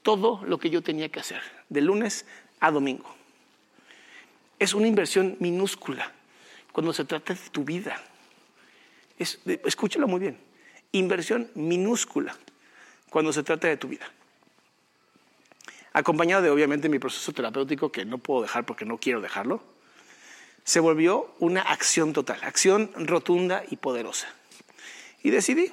todo 0.02 0.40
lo 0.44 0.58
que 0.58 0.70
yo 0.70 0.82
tenía 0.82 1.08
que 1.10 1.20
hacer, 1.20 1.42
de 1.68 1.82
lunes 1.82 2.26
a 2.60 2.70
domingo. 2.70 3.14
Es 4.58 4.72
una 4.72 4.86
inversión 4.86 5.36
minúscula 5.40 6.10
cuando 6.72 6.92
se 6.92 7.04
trata 7.04 7.34
de 7.34 7.50
tu 7.50 7.64
vida. 7.64 8.00
Es, 9.18 9.40
escúchalo 9.64 10.08
muy 10.08 10.20
bien, 10.20 10.38
inversión 10.92 11.50
minúscula 11.54 12.36
cuando 13.10 13.32
se 13.32 13.42
trata 13.42 13.68
de 13.68 13.76
tu 13.76 13.88
vida. 13.88 14.10
Acompañado 15.92 16.42
de 16.42 16.50
obviamente 16.50 16.88
mi 16.88 16.98
proceso 16.98 17.32
terapéutico, 17.32 17.90
que 17.90 18.04
no 18.04 18.18
puedo 18.18 18.42
dejar 18.42 18.66
porque 18.66 18.84
no 18.84 18.98
quiero 18.98 19.20
dejarlo, 19.20 19.62
se 20.64 20.80
volvió 20.80 21.34
una 21.38 21.62
acción 21.62 22.12
total, 22.12 22.40
acción 22.42 22.90
rotunda 22.96 23.62
y 23.70 23.76
poderosa. 23.76 24.26
Y 25.22 25.30
decidí, 25.30 25.72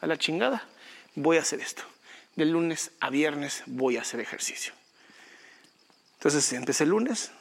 a 0.00 0.06
la 0.06 0.18
chingada, 0.18 0.68
voy 1.14 1.38
a 1.38 1.40
hacer 1.40 1.60
esto. 1.60 1.82
De 2.36 2.44
lunes 2.44 2.90
a 3.00 3.10
viernes 3.10 3.62
voy 3.66 3.96
a 3.96 4.02
hacer 4.02 4.20
ejercicio. 4.20 4.74
Entonces 6.18 6.52
empecé 6.52 6.84
el 6.84 6.90
lunes, 6.90 7.32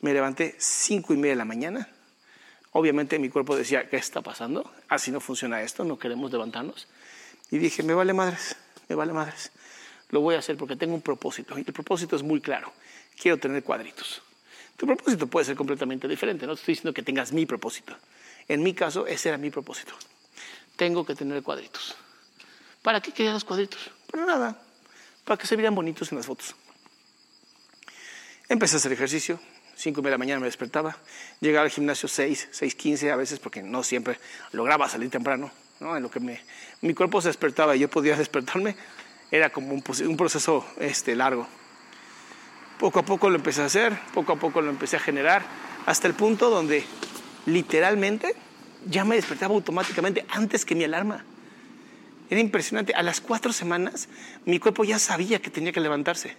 me 0.00 0.12
levanté 0.12 0.54
cinco 0.58 1.14
y 1.14 1.16
media 1.16 1.32
de 1.32 1.36
la 1.36 1.44
mañana. 1.44 1.88
Obviamente 2.72 3.18
mi 3.18 3.30
cuerpo 3.30 3.56
decía, 3.56 3.88
¿qué 3.88 3.96
está 3.96 4.20
pasando? 4.20 4.70
Así 4.88 5.10
no 5.10 5.20
funciona 5.20 5.62
esto, 5.62 5.84
no 5.84 5.98
queremos 5.98 6.30
levantarnos. 6.30 6.88
Y 7.50 7.58
dije, 7.58 7.82
me 7.82 7.94
vale 7.94 8.12
madres, 8.12 8.56
me 8.88 8.94
vale 8.94 9.12
madres. 9.12 9.50
Lo 10.10 10.20
voy 10.20 10.34
a 10.34 10.38
hacer 10.38 10.56
porque 10.56 10.76
tengo 10.76 10.94
un 10.94 11.02
propósito. 11.02 11.58
Y 11.58 11.64
el 11.66 11.72
propósito 11.72 12.16
es 12.16 12.22
muy 12.22 12.40
claro. 12.40 12.72
Quiero 13.20 13.38
tener 13.38 13.62
cuadritos. 13.62 14.22
Tu 14.76 14.86
propósito 14.86 15.26
puede 15.26 15.46
ser 15.46 15.56
completamente 15.56 16.08
diferente. 16.08 16.46
No 16.46 16.54
estoy 16.54 16.72
diciendo 16.72 16.92
que 16.92 17.02
tengas 17.02 17.32
mi 17.32 17.46
propósito. 17.46 17.96
En 18.48 18.62
mi 18.62 18.74
caso, 18.74 19.06
ese 19.06 19.28
era 19.30 19.38
mi 19.38 19.50
propósito. 19.50 19.94
Tengo 20.76 21.04
que 21.06 21.14
tener 21.14 21.42
cuadritos. 21.42 21.94
¿Para 22.82 23.00
qué 23.00 23.12
querían 23.12 23.34
los 23.34 23.44
cuadritos? 23.44 23.90
Para 24.10 24.26
nada. 24.26 24.62
Para 25.24 25.38
que 25.38 25.46
se 25.46 25.56
vieran 25.56 25.74
bonitos 25.74 26.12
en 26.12 26.18
las 26.18 26.26
fotos. 26.26 26.54
Empecé 28.48 28.76
a 28.76 28.78
hacer 28.78 28.92
ejercicio. 28.92 29.40
5 29.76 30.02
de 30.02 30.10
la 30.10 30.18
mañana 30.18 30.40
me 30.40 30.46
despertaba. 30.46 30.96
Llegaba 31.40 31.64
al 31.64 31.70
gimnasio 31.70 32.08
6, 32.08 32.50
6.15 32.52 33.10
a 33.10 33.16
veces 33.16 33.38
porque 33.38 33.62
no 33.62 33.82
siempre 33.82 34.18
lograba 34.52 34.88
salir 34.88 35.10
temprano. 35.10 35.50
¿No? 35.80 35.96
En 35.96 36.02
lo 36.02 36.10
que 36.10 36.20
me, 36.20 36.40
mi 36.80 36.94
cuerpo 36.94 37.20
se 37.20 37.28
despertaba 37.28 37.76
y 37.76 37.80
yo 37.80 37.88
podía 37.88 38.16
despertarme, 38.18 38.76
era 39.30 39.50
como 39.50 39.74
un, 39.74 40.16
proceso 40.16 40.66
este, 40.78 41.16
largo. 41.16 41.46
Poco 42.78 43.00
a 43.00 43.04
poco 43.04 43.30
lo 43.30 43.36
empecé 43.36 43.62
a 43.62 43.66
hacer, 43.66 43.98
poco 44.12 44.32
a 44.32 44.36
poco 44.36 44.60
lo 44.60 44.70
empecé 44.70 44.96
a 44.96 45.00
generar, 45.00 45.42
hasta 45.86 46.06
el 46.06 46.14
punto 46.14 46.50
donde 46.50 46.84
literalmente 47.46 48.34
ya 48.86 49.04
me 49.04 49.16
despertaba 49.16 49.54
automáticamente 49.54 50.24
antes 50.30 50.64
que 50.64 50.74
mi 50.74 50.84
alarma. 50.84 51.24
Era 52.30 52.40
impresionante. 52.40 52.94
A 52.94 53.02
las 53.02 53.20
cuatro 53.20 53.52
semanas 53.52 54.08
mi 54.44 54.58
cuerpo 54.58 54.84
ya 54.84 54.98
sabía 54.98 55.40
que 55.40 55.50
tenía 55.50 55.72
que 55.72 55.80
levantarse. 55.80 56.36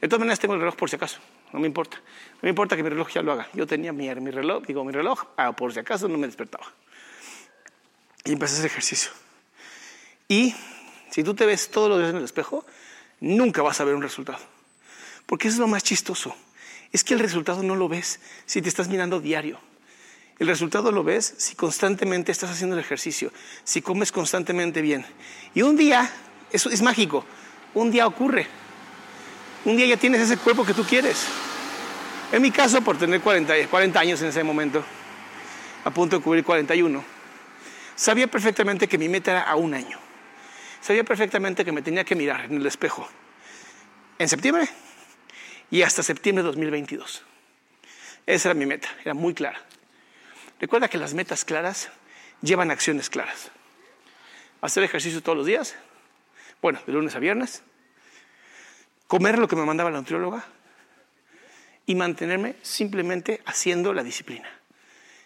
De 0.00 0.08
todas 0.08 0.20
maneras 0.20 0.40
tengo 0.40 0.54
el 0.54 0.60
reloj 0.60 0.74
por 0.74 0.90
si 0.90 0.96
acaso, 0.96 1.20
no 1.52 1.60
me 1.60 1.66
importa. 1.66 1.96
No 1.96 2.40
me 2.42 2.48
importa 2.48 2.76
que 2.76 2.82
mi 2.82 2.88
reloj 2.88 3.08
ya 3.12 3.22
lo 3.22 3.32
haga. 3.32 3.48
Yo 3.54 3.66
tenía 3.66 3.92
mi, 3.92 4.12
mi 4.16 4.30
reloj, 4.30 4.64
digo 4.66 4.84
mi 4.84 4.92
reloj, 4.92 5.24
ah, 5.36 5.52
por 5.52 5.72
si 5.72 5.78
acaso 5.78 6.08
no 6.08 6.18
me 6.18 6.26
despertaba. 6.26 6.66
Y 8.24 8.32
empecé 8.32 8.54
a 8.54 8.58
hacer 8.58 8.70
ejercicio. 8.70 9.10
Y 10.28 10.54
si 11.10 11.22
tú 11.22 11.34
te 11.34 11.44
ves 11.44 11.70
todos 11.70 11.88
los 11.88 11.98
días 11.98 12.10
en 12.10 12.16
el 12.16 12.24
espejo, 12.24 12.64
nunca 13.20 13.62
vas 13.62 13.80
a 13.80 13.84
ver 13.84 13.94
un 13.94 14.02
resultado. 14.02 14.38
Porque 15.26 15.48
eso 15.48 15.56
es 15.56 15.60
lo 15.60 15.68
más 15.68 15.82
chistoso. 15.82 16.34
Es 16.92 17.04
que 17.04 17.14
el 17.14 17.20
resultado 17.20 17.62
no 17.62 17.76
lo 17.76 17.88
ves 17.88 18.20
si 18.46 18.62
te 18.62 18.68
estás 18.68 18.88
mirando 18.88 19.20
diario. 19.20 19.58
El 20.38 20.46
resultado 20.46 20.90
lo 20.90 21.04
ves 21.04 21.34
si 21.38 21.54
constantemente 21.54 22.32
estás 22.32 22.50
haciendo 22.50 22.76
el 22.76 22.80
ejercicio, 22.80 23.32
si 23.64 23.82
comes 23.82 24.10
constantemente 24.12 24.82
bien. 24.82 25.04
Y 25.54 25.62
un 25.62 25.76
día, 25.76 26.10
eso 26.50 26.70
es 26.70 26.82
mágico, 26.82 27.24
un 27.74 27.90
día 27.90 28.06
ocurre. 28.06 28.46
Un 29.64 29.76
día 29.76 29.86
ya 29.86 29.96
tienes 29.96 30.20
ese 30.20 30.36
cuerpo 30.36 30.64
que 30.64 30.74
tú 30.74 30.84
quieres. 30.84 31.26
En 32.32 32.42
mi 32.42 32.50
caso, 32.50 32.80
por 32.80 32.98
tener 32.98 33.20
40, 33.20 33.68
40 33.68 34.00
años 34.00 34.22
en 34.22 34.28
ese 34.28 34.42
momento, 34.42 34.82
a 35.84 35.90
punto 35.90 36.16
de 36.16 36.22
cubrir 36.22 36.42
41, 36.44 37.04
Sabía 37.94 38.26
perfectamente 38.26 38.88
que 38.88 38.98
mi 38.98 39.08
meta 39.08 39.32
era 39.32 39.42
a 39.42 39.56
un 39.56 39.74
año. 39.74 39.98
Sabía 40.80 41.04
perfectamente 41.04 41.64
que 41.64 41.72
me 41.72 41.82
tenía 41.82 42.04
que 42.04 42.14
mirar 42.14 42.46
en 42.46 42.56
el 42.56 42.66
espejo 42.66 43.08
en 44.18 44.28
septiembre 44.28 44.68
y 45.70 45.82
hasta 45.82 46.02
septiembre 46.02 46.42
de 46.42 46.48
2022. 46.48 47.22
Esa 48.26 48.48
era 48.48 48.54
mi 48.58 48.66
meta, 48.66 48.88
era 49.04 49.14
muy 49.14 49.34
clara. 49.34 49.60
Recuerda 50.60 50.88
que 50.88 50.98
las 50.98 51.14
metas 51.14 51.44
claras 51.44 51.90
llevan 52.40 52.70
acciones 52.70 53.10
claras. 53.10 53.50
Hacer 54.60 54.84
ejercicio 54.84 55.22
todos 55.22 55.38
los 55.38 55.46
días, 55.46 55.74
bueno, 56.60 56.80
de 56.86 56.92
lunes 56.92 57.14
a 57.16 57.18
viernes, 57.18 57.62
comer 59.08 59.38
lo 59.38 59.48
que 59.48 59.56
me 59.56 59.64
mandaba 59.64 59.90
la 59.90 59.98
nutrióloga 59.98 60.44
y 61.84 61.94
mantenerme 61.96 62.56
simplemente 62.62 63.42
haciendo 63.44 63.92
la 63.92 64.04
disciplina 64.04 64.48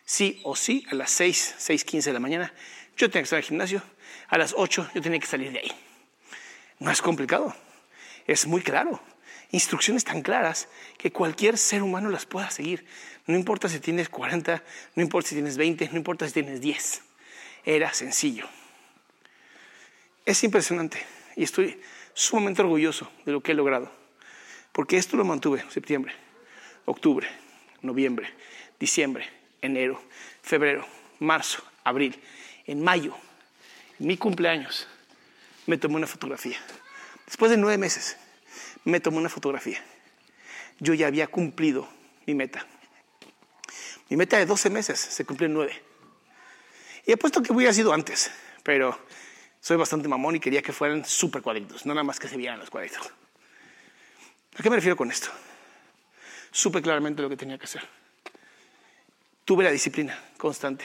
sí 0.06 0.40
o 0.44 0.56
sí, 0.56 0.86
a 0.90 0.94
las 0.94 1.10
6, 1.10 1.56
6.15 1.58 2.04
de 2.04 2.12
la 2.14 2.20
mañana, 2.20 2.54
yo 2.96 3.10
tenía 3.10 3.22
que 3.22 3.24
estar 3.24 3.38
el 3.38 3.44
gimnasio, 3.44 3.82
a 4.28 4.38
las 4.38 4.54
8 4.56 4.90
yo 4.94 5.02
tenía 5.02 5.18
que 5.18 5.26
salir 5.26 5.52
de 5.52 5.58
ahí. 5.58 5.72
No 6.78 6.90
es 6.90 7.02
complicado, 7.02 7.54
es 8.26 8.46
muy 8.46 8.62
claro. 8.62 9.02
Instrucciones 9.50 10.04
tan 10.04 10.22
claras 10.22 10.68
que 10.98 11.12
cualquier 11.12 11.56
ser 11.58 11.82
humano 11.82 12.10
las 12.10 12.26
pueda 12.26 12.50
seguir. 12.50 12.84
No 13.26 13.36
importa 13.36 13.68
si 13.68 13.78
tienes 13.78 14.08
40, 14.08 14.62
no 14.94 15.02
importa 15.02 15.28
si 15.28 15.34
tienes 15.34 15.56
20, 15.56 15.90
no 15.90 15.96
importa 15.96 16.26
si 16.26 16.32
tienes 16.32 16.60
10. 16.60 17.02
Era 17.64 17.92
sencillo. 17.92 18.48
Es 20.24 20.42
impresionante 20.42 20.98
y 21.36 21.44
estoy 21.44 21.80
sumamente 22.12 22.62
orgulloso 22.62 23.10
de 23.24 23.32
lo 23.32 23.40
que 23.40 23.52
he 23.52 23.54
logrado. 23.54 23.92
Porque 24.72 24.96
esto 24.96 25.16
lo 25.16 25.24
mantuve 25.24 25.64
septiembre, 25.70 26.12
octubre, 26.84 27.28
noviembre, 27.82 28.28
diciembre, 28.78 29.28
enero, 29.66 30.00
febrero, 30.42 30.86
marzo, 31.18 31.62
abril, 31.84 32.20
en 32.66 32.82
mayo, 32.82 33.16
mi 33.98 34.16
cumpleaños, 34.16 34.88
me 35.66 35.78
tomé 35.78 35.96
una 35.96 36.06
fotografía. 36.06 36.58
Después 37.26 37.50
de 37.50 37.56
nueve 37.56 37.78
meses, 37.78 38.16
me 38.84 39.00
tomé 39.00 39.18
una 39.18 39.28
fotografía. 39.28 39.82
Yo 40.78 40.94
ya 40.94 41.06
había 41.06 41.26
cumplido 41.26 41.88
mi 42.26 42.34
meta. 42.34 42.66
Mi 44.08 44.16
meta 44.16 44.38
de 44.38 44.46
12 44.46 44.70
meses 44.70 45.00
se 45.00 45.24
cumplió 45.24 45.46
en 45.46 45.54
nueve. 45.54 45.82
Y 47.04 47.12
he 47.12 47.16
puesto 47.16 47.42
que 47.42 47.52
hubiera 47.52 47.72
sido 47.72 47.92
antes, 47.92 48.30
pero 48.62 48.98
soy 49.60 49.76
bastante 49.76 50.08
mamón 50.08 50.36
y 50.36 50.40
quería 50.40 50.62
que 50.62 50.72
fueran 50.72 51.04
súper 51.04 51.42
cuadritos, 51.42 51.86
no 51.86 51.94
nada 51.94 52.04
más 52.04 52.20
que 52.20 52.28
se 52.28 52.36
vieran 52.36 52.58
los 52.58 52.70
cuadritos. 52.70 53.10
¿A 54.58 54.62
qué 54.62 54.70
me 54.70 54.76
refiero 54.76 54.96
con 54.96 55.10
esto? 55.10 55.28
Supe 56.50 56.80
claramente 56.80 57.22
lo 57.22 57.28
que 57.28 57.36
tenía 57.36 57.58
que 57.58 57.64
hacer. 57.64 57.82
Tuve 59.46 59.62
la 59.62 59.70
disciplina 59.70 60.18
constante. 60.38 60.84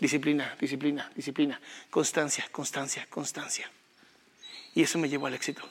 Disciplina, 0.00 0.56
disciplina, 0.60 1.08
disciplina. 1.14 1.60
Constancia, 1.88 2.44
constancia, 2.50 3.06
constancia. 3.08 3.70
Y 4.74 4.82
eso 4.82 4.98
me 4.98 5.08
llevó 5.08 5.28
al 5.28 5.34
éxito. 5.34 5.62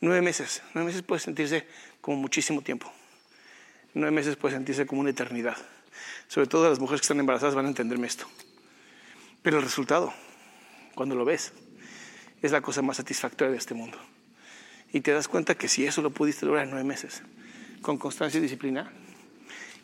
Nueve 0.00 0.22
meses. 0.22 0.62
Nueve 0.72 0.86
meses 0.86 1.02
puede 1.02 1.20
sentirse 1.20 1.66
como 2.00 2.18
muchísimo 2.18 2.62
tiempo. 2.62 2.90
Nueve 3.94 4.12
meses 4.12 4.36
puede 4.36 4.54
sentirse 4.54 4.86
como 4.86 5.00
una 5.00 5.10
eternidad. 5.10 5.56
Sobre 6.28 6.46
todo 6.46 6.70
las 6.70 6.78
mujeres 6.78 7.00
que 7.00 7.06
están 7.06 7.18
embarazadas 7.18 7.56
van 7.56 7.66
a 7.66 7.68
entenderme 7.70 8.06
esto. 8.06 8.28
Pero 9.42 9.58
el 9.58 9.64
resultado, 9.64 10.14
cuando 10.94 11.16
lo 11.16 11.24
ves, 11.24 11.52
es 12.42 12.52
la 12.52 12.60
cosa 12.60 12.80
más 12.80 12.98
satisfactoria 12.98 13.50
de 13.50 13.58
este 13.58 13.74
mundo. 13.74 13.98
Y 14.92 15.00
te 15.00 15.10
das 15.10 15.26
cuenta 15.26 15.56
que 15.56 15.66
si 15.66 15.84
eso 15.84 16.00
lo 16.00 16.10
pudiste 16.10 16.46
lograr 16.46 16.62
en 16.62 16.70
nueve 16.70 16.86
meses, 16.86 17.22
con 17.82 17.98
constancia 17.98 18.38
y 18.38 18.42
disciplina, 18.42 18.92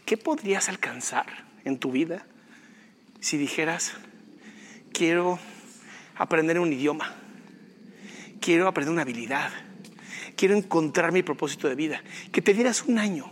¿qué 0.06 0.16
podrías 0.16 0.70
alcanzar 0.70 1.26
en 1.64 1.78
tu 1.78 1.90
vida 1.90 2.24
si 3.20 3.36
dijeras, 3.36 3.92
quiero 4.92 5.38
aprender 6.14 6.60
un 6.60 6.72
idioma, 6.72 7.14
quiero 8.40 8.68
aprender 8.68 8.92
una 8.92 9.02
habilidad, 9.02 9.50
quiero 10.36 10.56
encontrar 10.56 11.12
mi 11.12 11.22
propósito 11.22 11.68
de 11.68 11.74
vida? 11.74 12.02
Que 12.32 12.40
te 12.40 12.54
dieras 12.54 12.84
un 12.84 12.98
año, 12.98 13.30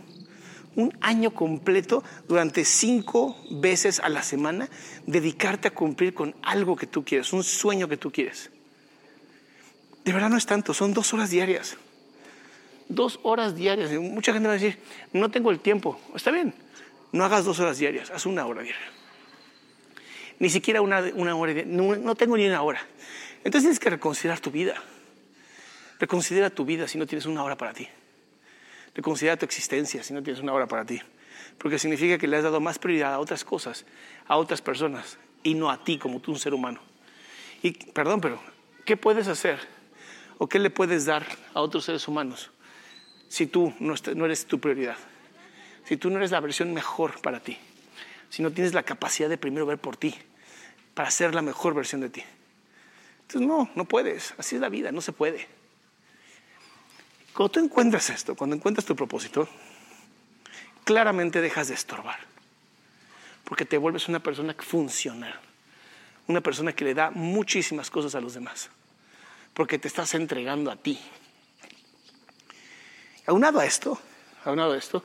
un 0.75 0.95
año 0.99 1.33
completo 1.33 2.03
durante 2.27 2.65
cinco 2.65 3.37
veces 3.49 4.01
a 4.01 4.09
la 4.09 4.21
semana, 4.21 4.69
dedicarte 5.07 5.69
a 5.69 5.73
cumplir 5.73 6.13
con 6.13 6.35
algo 6.43 6.75
que 6.75 6.87
tú 6.87 7.05
quieres, 7.05 7.31
un 7.31 7.43
sueño 7.43 7.87
que 7.87 7.97
tú 7.97 8.11
quieres. 8.11 8.51
De 10.03 10.11
verdad 10.11 10.29
no 10.29 10.37
es 10.37 10.45
tanto, 10.45 10.73
son 10.73 10.93
dos 10.93 11.13
horas 11.13 11.29
diarias 11.29 11.77
dos 12.87 13.19
horas 13.23 13.55
diarias. 13.55 13.91
Mucha 13.93 14.33
gente 14.33 14.47
va 14.47 14.53
a 14.53 14.57
decir, 14.57 14.77
no 15.13 15.31
tengo 15.31 15.51
el 15.51 15.59
tiempo. 15.59 15.99
Está 16.15 16.31
bien, 16.31 16.53
no 17.15 17.23
hagas 17.23 17.45
dos 17.45 17.59
horas 17.59 17.77
diarias, 17.77 18.11
haz 18.11 18.25
una 18.25 18.45
hora 18.45 18.61
diaria. 18.61 18.91
Ni 20.39 20.49
siquiera 20.49 20.81
una, 20.81 20.99
una 21.13 21.35
hora, 21.35 21.53
no, 21.65 21.95
no 21.95 22.15
tengo 22.15 22.35
ni 22.35 22.45
una 22.45 22.61
hora. 22.61 22.85
Entonces 23.37 23.61
tienes 23.61 23.79
que 23.79 23.89
reconsiderar 23.89 24.41
tu 24.41 24.51
vida. 24.51 24.75
Reconsidera 25.97 26.49
tu 26.49 26.65
vida 26.65 26.87
si 26.89 26.97
no 26.97 27.07
tienes 27.07 27.25
una 27.25 27.41
hora 27.43 27.55
para 27.55 27.73
ti. 27.73 27.87
Reconsidera 28.93 29.37
tu 29.37 29.45
existencia 29.45 30.03
si 30.03 30.13
no 30.13 30.21
tienes 30.21 30.41
una 30.41 30.51
hora 30.51 30.67
para 30.67 30.85
ti. 30.85 31.01
Porque 31.57 31.79
significa 31.79 32.17
que 32.17 32.27
le 32.27 32.35
has 32.35 32.43
dado 32.43 32.59
más 32.59 32.79
prioridad 32.79 33.13
a 33.13 33.19
otras 33.19 33.45
cosas, 33.45 33.85
a 34.27 34.35
otras 34.35 34.61
personas, 34.61 35.17
y 35.41 35.53
no 35.53 35.69
a 35.69 35.83
ti 35.83 35.97
como 35.97 36.19
tú, 36.19 36.31
un 36.33 36.39
ser 36.39 36.53
humano. 36.53 36.81
Y, 37.61 37.71
perdón, 37.71 38.19
pero, 38.19 38.41
¿qué 38.83 38.97
puedes 38.97 39.29
hacer? 39.29 39.59
¿O 40.37 40.49
qué 40.49 40.59
le 40.59 40.69
puedes 40.69 41.05
dar 41.05 41.25
a 41.53 41.61
otros 41.61 41.85
seres 41.85 42.07
humanos 42.09 42.51
si 43.29 43.47
tú 43.47 43.73
no, 43.79 44.25
eres 44.25 44.45
tu 44.45 44.59
prioridad, 44.59 44.97
si 45.85 45.97
tú 45.97 46.09
no 46.09 46.17
eres 46.17 46.31
la 46.31 46.39
versión 46.39 46.73
mejor 46.73 47.21
para 47.21 47.39
ti, 47.39 47.57
si 48.29 48.43
no 48.43 48.51
tienes 48.51 48.73
la 48.73 48.83
capacidad 48.83 49.29
de 49.29 49.37
primero 49.37 49.65
ver 49.65 49.77
por 49.77 49.97
ti, 49.97 50.15
para 50.93 51.11
ser 51.11 51.35
la 51.35 51.41
mejor 51.41 51.73
versión 51.73 52.01
de 52.01 52.09
ti. 52.09 52.23
Entonces 53.21 53.47
no, 53.47 53.69
no 53.75 53.85
puedes, 53.85 54.33
así 54.37 54.55
es 54.55 54.61
la 54.61 54.69
vida, 54.69 54.91
no 54.91 55.01
se 55.01 55.11
puede. 55.11 55.47
Cuando 57.33 57.51
tú 57.51 57.59
encuentras 57.59 58.09
esto, 58.09 58.35
cuando 58.35 58.55
encuentras 58.55 58.85
tu 58.85 58.95
propósito, 58.95 59.47
claramente 60.83 61.41
dejas 61.41 61.67
de 61.67 61.73
estorbar, 61.73 62.19
porque 63.43 63.65
te 63.65 63.77
vuelves 63.77 64.07
una 64.07 64.19
persona 64.19 64.53
que 64.53 64.63
funciona, 64.63 65.39
una 66.27 66.41
persona 66.41 66.73
que 66.73 66.85
le 66.85 66.93
da 66.93 67.11
muchísimas 67.11 67.89
cosas 67.89 68.15
a 68.15 68.21
los 68.21 68.33
demás, 68.33 68.69
porque 69.53 69.79
te 69.79 69.87
estás 69.87 70.13
entregando 70.13 70.71
a 70.71 70.75
ti, 70.75 70.99
Aunado 73.27 73.59
a 73.59 73.65
esto, 73.65 73.99
aunado 74.43 74.73
a 74.73 74.77
esto, 74.77 75.03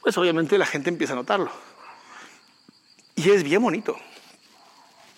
pues 0.00 0.16
obviamente 0.18 0.58
la 0.58 0.66
gente 0.66 0.88
empieza 0.88 1.12
a 1.12 1.16
notarlo. 1.16 1.50
Y 3.16 3.30
es 3.30 3.42
bien 3.42 3.62
bonito. 3.62 3.98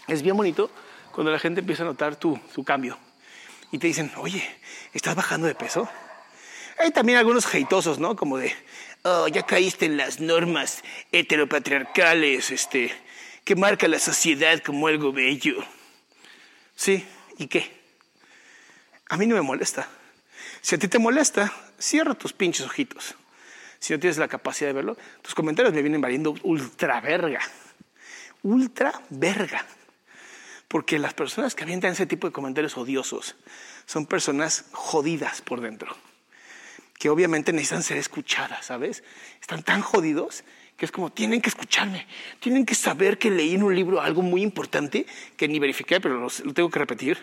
Es 0.08 0.22
bien 0.22 0.36
bonito 0.36 0.70
cuando 1.12 1.30
la 1.30 1.38
gente 1.38 1.60
empieza 1.60 1.82
a 1.82 1.86
notar 1.86 2.16
tu, 2.16 2.38
tu 2.54 2.64
cambio. 2.64 2.98
Y 3.70 3.78
te 3.78 3.86
dicen, 3.86 4.12
oye, 4.16 4.44
¿estás 4.92 5.14
bajando 5.14 5.46
de 5.46 5.54
peso? 5.54 5.88
Hay 6.78 6.90
también 6.90 7.18
algunos 7.18 7.46
jeitosos, 7.46 7.98
¿no? 7.98 8.16
Como 8.16 8.38
de, 8.38 8.54
oh, 9.02 9.28
ya 9.28 9.44
caíste 9.44 9.86
en 9.86 9.96
las 9.96 10.20
normas 10.20 10.82
heteropatriarcales, 11.12 12.50
este, 12.50 12.92
que 13.44 13.56
marca 13.56 13.88
la 13.88 13.98
sociedad 13.98 14.60
como 14.62 14.88
algo 14.88 15.12
bello. 15.12 15.64
Sí, 16.74 17.06
¿y 17.38 17.46
qué? 17.46 17.80
A 19.08 19.16
mí 19.16 19.26
no 19.26 19.36
me 19.36 19.42
molesta. 19.42 19.88
Si 20.60 20.74
a 20.74 20.78
ti 20.78 20.88
te 20.88 20.98
molesta, 20.98 21.52
cierra 21.78 22.14
tus 22.14 22.32
pinches 22.32 22.66
ojitos. 22.66 23.14
Si 23.82 23.92
no 23.92 23.98
tienes 23.98 24.16
la 24.16 24.28
capacidad 24.28 24.68
de 24.68 24.74
verlo, 24.74 24.96
tus 25.22 25.34
comentarios 25.34 25.74
me 25.74 25.82
vienen 25.82 26.00
valiendo 26.00 26.36
ultra 26.44 27.00
verga. 27.00 27.40
Ultra 28.44 29.02
verga. 29.10 29.66
Porque 30.68 31.00
las 31.00 31.14
personas 31.14 31.56
que 31.56 31.64
avientan 31.64 31.90
ese 31.90 32.06
tipo 32.06 32.28
de 32.28 32.32
comentarios 32.32 32.76
odiosos 32.76 33.34
son 33.84 34.06
personas 34.06 34.66
jodidas 34.70 35.42
por 35.42 35.60
dentro. 35.60 35.96
Que 36.96 37.10
obviamente 37.10 37.52
necesitan 37.52 37.82
ser 37.82 37.96
escuchadas, 37.96 38.66
¿sabes? 38.66 39.02
Están 39.40 39.64
tan 39.64 39.80
jodidos 39.80 40.44
que 40.76 40.84
es 40.84 40.92
como, 40.92 41.10
tienen 41.10 41.40
que 41.40 41.48
escucharme, 41.48 42.06
tienen 42.38 42.64
que 42.64 42.76
saber 42.76 43.18
que 43.18 43.32
leí 43.32 43.56
en 43.56 43.64
un 43.64 43.74
libro 43.74 44.00
algo 44.00 44.22
muy 44.22 44.42
importante 44.42 45.06
que 45.36 45.48
ni 45.48 45.58
verifiqué, 45.58 46.00
pero 46.00 46.20
lo, 46.20 46.54
tengo 46.54 46.70
que 46.70 46.78
repetir. 46.78 47.18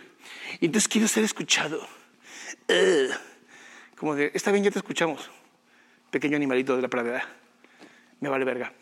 Y 0.60 0.66
entonces 0.66 0.90
quiero 0.90 1.08
ser 1.08 1.24
escuchado. 1.24 1.88
Como 3.96 4.16
de, 4.16 4.32
está 4.34 4.52
bien, 4.52 4.66
ya 4.66 4.72
te 4.72 4.80
escuchamos. 4.80 5.32
Pequeño 6.12 6.36
animalito 6.36 6.76
de 6.76 6.82
la 6.82 6.88
pradera. 6.88 7.28
Me 8.20 8.30
vale 8.30 8.46
verga. 8.46 8.74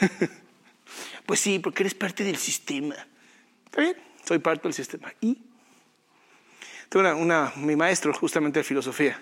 pues 1.26 1.40
sí, 1.40 1.58
porque 1.58 1.82
eres 1.82 1.94
parte 1.94 2.24
del 2.24 2.36
sistema. 2.36 2.94
Está 3.66 3.80
bien, 3.80 3.96
soy 4.24 4.38
parte 4.38 4.64
del 4.64 4.74
sistema. 4.74 5.12
Y 5.20 5.38
tengo 6.88 7.16
una, 7.16 7.52
mi 7.56 7.74
maestro 7.74 8.12
justamente 8.12 8.60
de 8.60 8.64
filosofía, 8.64 9.18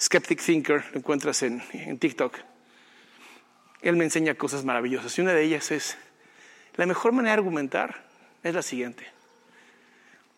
Skeptic 0.00 0.42
Thinker, 0.42 0.84
lo 0.92 0.98
encuentras 0.98 1.42
en, 1.42 1.62
en 1.72 1.98
TikTok. 1.98 2.36
Él 3.80 3.96
me 3.96 4.04
enseña 4.04 4.34
cosas 4.34 4.64
maravillosas 4.64 5.16
y 5.16 5.20
una 5.20 5.32
de 5.32 5.44
ellas 5.44 5.70
es, 5.70 5.96
la 6.74 6.86
mejor 6.86 7.12
manera 7.12 7.34
de 7.34 7.38
argumentar 7.38 8.04
es 8.42 8.54
la 8.54 8.62
siguiente. 8.62 9.06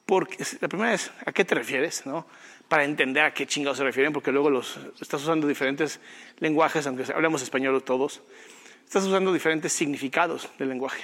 Porque 0.04 0.44
la 0.60 0.68
primera 0.68 0.94
es, 0.94 1.10
¿a 1.24 1.32
qué 1.32 1.44
te 1.44 1.54
refieres? 1.54 2.06
¿no? 2.06 2.26
Para 2.68 2.84
entender 2.84 3.24
a 3.24 3.32
qué 3.32 3.46
chingados 3.46 3.78
se 3.78 3.84
refieren, 3.84 4.12
porque 4.12 4.30
luego 4.30 4.50
los, 4.50 4.78
estás 5.00 5.22
usando 5.22 5.46
diferentes 5.46 6.00
lenguajes, 6.38 6.86
aunque 6.86 7.10
hablamos 7.12 7.42
español 7.42 7.82
todos, 7.82 8.20
estás 8.84 9.04
usando 9.04 9.32
diferentes 9.32 9.72
significados 9.72 10.48
del 10.58 10.68
lenguaje. 10.68 11.02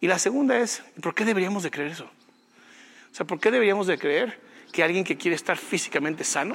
Y 0.00 0.06
la 0.06 0.18
segunda 0.18 0.58
es, 0.58 0.82
¿por 1.02 1.14
qué 1.14 1.24
deberíamos 1.24 1.62
de 1.64 1.70
creer 1.70 1.90
eso? 1.90 2.04
O 2.04 3.14
sea, 3.14 3.26
¿por 3.26 3.40
qué 3.40 3.50
deberíamos 3.50 3.86
de 3.86 3.98
creer 3.98 4.40
que 4.72 4.82
alguien 4.82 5.04
que 5.04 5.16
quiere 5.16 5.34
estar 5.34 5.56
físicamente 5.56 6.24
sano 6.24 6.54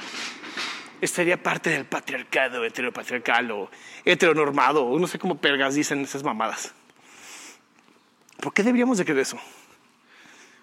estaría 1.00 1.42
parte 1.42 1.70
del 1.70 1.84
patriarcado 1.84 2.64
heteropatriarcal 2.64 3.50
o 3.50 3.70
heteronormado, 4.04 4.84
o 4.84 4.98
no 4.98 5.06
sé 5.06 5.18
cómo 5.18 5.36
pergas 5.36 5.74
dicen 5.74 6.00
esas 6.00 6.22
mamadas? 6.22 6.72
¿Por 8.40 8.52
qué 8.52 8.62
deberíamos 8.62 8.98
de 8.98 9.04
creer 9.04 9.20
eso? 9.20 9.38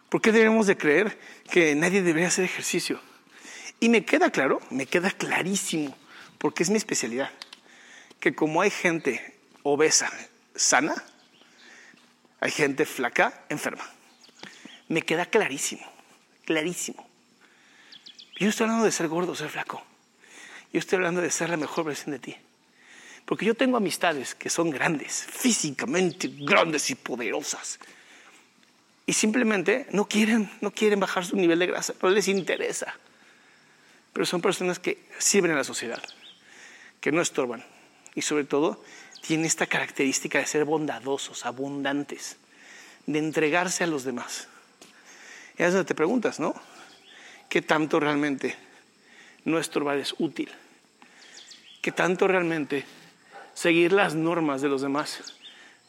¿Por 0.09 0.21
qué 0.21 0.31
debemos 0.31 0.67
de 0.67 0.77
creer 0.77 1.17
que 1.49 1.75
nadie 1.75 2.01
debería 2.01 2.27
hacer 2.27 2.45
ejercicio? 2.45 2.99
Y 3.81 3.89
me 3.89 4.05
queda 4.05 4.29
claro, 4.29 4.61
me 4.69 4.85
queda 4.85 5.11
clarísimo, 5.11 5.93
porque 6.37 6.63
es 6.63 6.69
mi 6.69 6.77
especialidad, 6.77 7.31
que 8.21 8.33
como 8.33 8.61
hay 8.61 8.69
gente 8.69 9.35
obesa 9.63 10.09
sana, 10.55 10.95
hay 12.39 12.51
gente 12.51 12.85
flaca 12.85 13.43
enferma. 13.49 13.83
Me 14.87 15.01
queda 15.01 15.25
clarísimo, 15.25 15.85
clarísimo. 16.45 17.05
Yo 18.39 18.47
estoy 18.47 18.65
hablando 18.65 18.85
de 18.85 18.91
ser 18.93 19.09
gordo 19.09 19.35
ser 19.35 19.49
flaco. 19.49 19.83
Yo 20.71 20.79
estoy 20.79 20.95
hablando 20.95 21.21
de 21.21 21.29
ser 21.29 21.49
la 21.49 21.57
mejor 21.57 21.83
versión 21.83 22.11
de 22.11 22.19
ti. 22.19 22.37
Porque 23.25 23.45
yo 23.45 23.55
tengo 23.55 23.75
amistades 23.75 24.33
que 24.35 24.49
son 24.49 24.69
grandes, 24.69 25.25
físicamente 25.29 26.29
grandes 26.31 26.89
y 26.89 26.95
poderosas 26.95 27.79
y 29.05 29.13
simplemente 29.13 29.87
no 29.91 30.07
quieren, 30.07 30.49
no 30.61 30.71
quieren 30.71 30.99
bajar 30.99 31.25
su 31.25 31.35
nivel 31.35 31.59
de 31.59 31.67
grasa, 31.67 31.93
no 32.01 32.09
les 32.09 32.29
interesa. 32.29 32.95
Pero 34.13 34.25
son 34.25 34.41
personas 34.41 34.79
que 34.79 35.05
sirven 35.17 35.51
a 35.51 35.55
la 35.55 35.63
sociedad, 35.63 36.01
que 36.99 37.11
no 37.11 37.21
estorban 37.21 37.63
y 38.15 38.21
sobre 38.21 38.43
todo 38.43 38.83
tienen 39.21 39.45
esta 39.45 39.67
característica 39.67 40.39
de 40.39 40.45
ser 40.45 40.65
bondadosos, 40.65 41.45
abundantes, 41.45 42.37
de 43.05 43.19
entregarse 43.19 43.83
a 43.83 43.87
los 43.87 44.03
demás. 44.03 44.47
Y 45.57 45.63
es 45.63 45.73
donde 45.73 45.87
te 45.87 45.95
preguntas, 45.95 46.39
¿no? 46.39 46.53
¿Qué 47.49 47.61
tanto 47.61 47.99
realmente 47.99 48.55
no 49.45 49.59
estorbar 49.59 49.97
es 49.97 50.15
útil? 50.19 50.49
¿Qué 51.81 51.91
tanto 51.91 52.27
realmente 52.27 52.85
seguir 53.53 53.91
las 53.91 54.15
normas 54.15 54.61
de 54.61 54.69
los 54.69 54.81
demás 54.81 55.35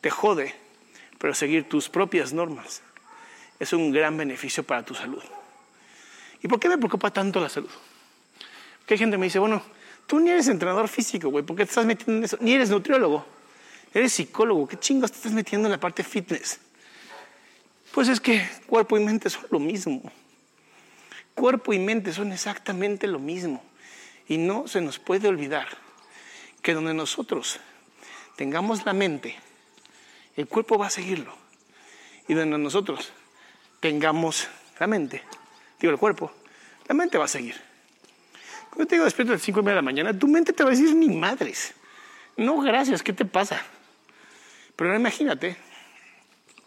te 0.01 0.11
jode, 0.11 0.55
pero 1.19 1.35
seguir 1.35 1.69
tus 1.69 1.89
propias 1.89 2.33
normas 2.33 2.83
es 3.61 3.73
un 3.73 3.93
gran 3.93 4.17
beneficio 4.17 4.65
para 4.65 4.85
tu 4.85 4.95
salud? 4.95 5.23
¿Y 6.43 6.49
por 6.49 6.59
qué 6.59 6.69
me 6.69 6.79
preocupa 6.79 7.11
tanto 7.11 7.41
la 7.41 7.49
salud? 7.49 7.71
Porque 8.83 8.95
hay 8.95 8.99
gente 8.99 9.15
que 9.15 9.19
me 9.19 9.27
dice, 9.27 9.39
bueno, 9.39 9.63
tú 10.09 10.19
ni 10.19 10.31
eres 10.31 10.49
entrenador 10.49 10.89
físico, 10.89 11.29
güey, 11.29 11.45
¿por 11.45 11.57
qué 11.57 11.65
te 11.65 11.71
estás 11.71 11.87
metiendo 11.87 12.19
en 12.19 12.25
eso? 12.25 12.37
Ni 12.41 12.53
eres 12.53 12.69
nutriólogo, 12.69 13.25
eres 13.95 14.13
psicólogo, 14.13 14.67
¿qué 14.67 14.77
chingos 14.77 15.13
te 15.13 15.19
estás 15.19 15.33
metiendo 15.33 15.69
en 15.69 15.73
la 15.73 15.79
parte 15.79 16.03
fitness? 16.03 16.59
Pues 17.93 18.09
es 18.09 18.21
que 18.21 18.45
cuerpo 18.67 18.97
y 18.97 19.05
mente 19.05 19.31
son 19.31 19.47
lo 19.51 19.61
mismo. 19.61 20.03
Cuerpo 21.35 21.73
y 21.73 21.79
mente 21.79 22.13
son 22.13 22.33
exactamente 22.33 23.07
lo 23.07 23.19
mismo. 23.19 23.63
Y 24.27 24.39
no 24.39 24.67
se 24.67 24.81
nos 24.81 24.99
puede 24.99 25.29
olvidar 25.29 25.69
que 26.61 26.75
donde 26.75 26.95
nosotros 26.95 27.61
tengamos 28.37 28.85
la 28.85 28.93
mente, 28.93 29.37
el 30.37 30.49
cuerpo 30.49 30.79
va 30.79 30.89
a 30.89 30.91
seguirlo. 30.91 31.37
Y 32.27 32.35
donde 32.35 32.59
nosotros 32.59 33.13
tengamos 33.81 34.49
la 34.81 34.87
mente, 34.87 35.23
digo 35.79 35.93
el 35.93 35.99
cuerpo, 35.99 36.33
la 36.89 36.95
mente 36.95 37.19
va 37.19 37.27
a 37.27 37.29
seguir. 37.29 37.72
Cuando 38.73 38.87
te 38.87 38.95
digo 38.95 39.05
despierto 39.05 39.33
a 39.33 39.37
las 39.37 39.43
5 39.43 39.61
de 39.61 39.75
la 39.75 39.83
mañana, 39.83 40.19
tu 40.19 40.27
mente 40.27 40.55
te 40.55 40.65
va 40.65 40.71
a 40.71 40.73
decir, 40.73 40.95
ni 40.95 41.11
madres. 41.11 41.75
No, 42.39 42.59
gracias, 42.63 43.03
¿qué 43.03 43.13
te 43.13 43.27
pasa? 43.27 43.63
Pero 44.77 44.97
imagínate 44.97 45.59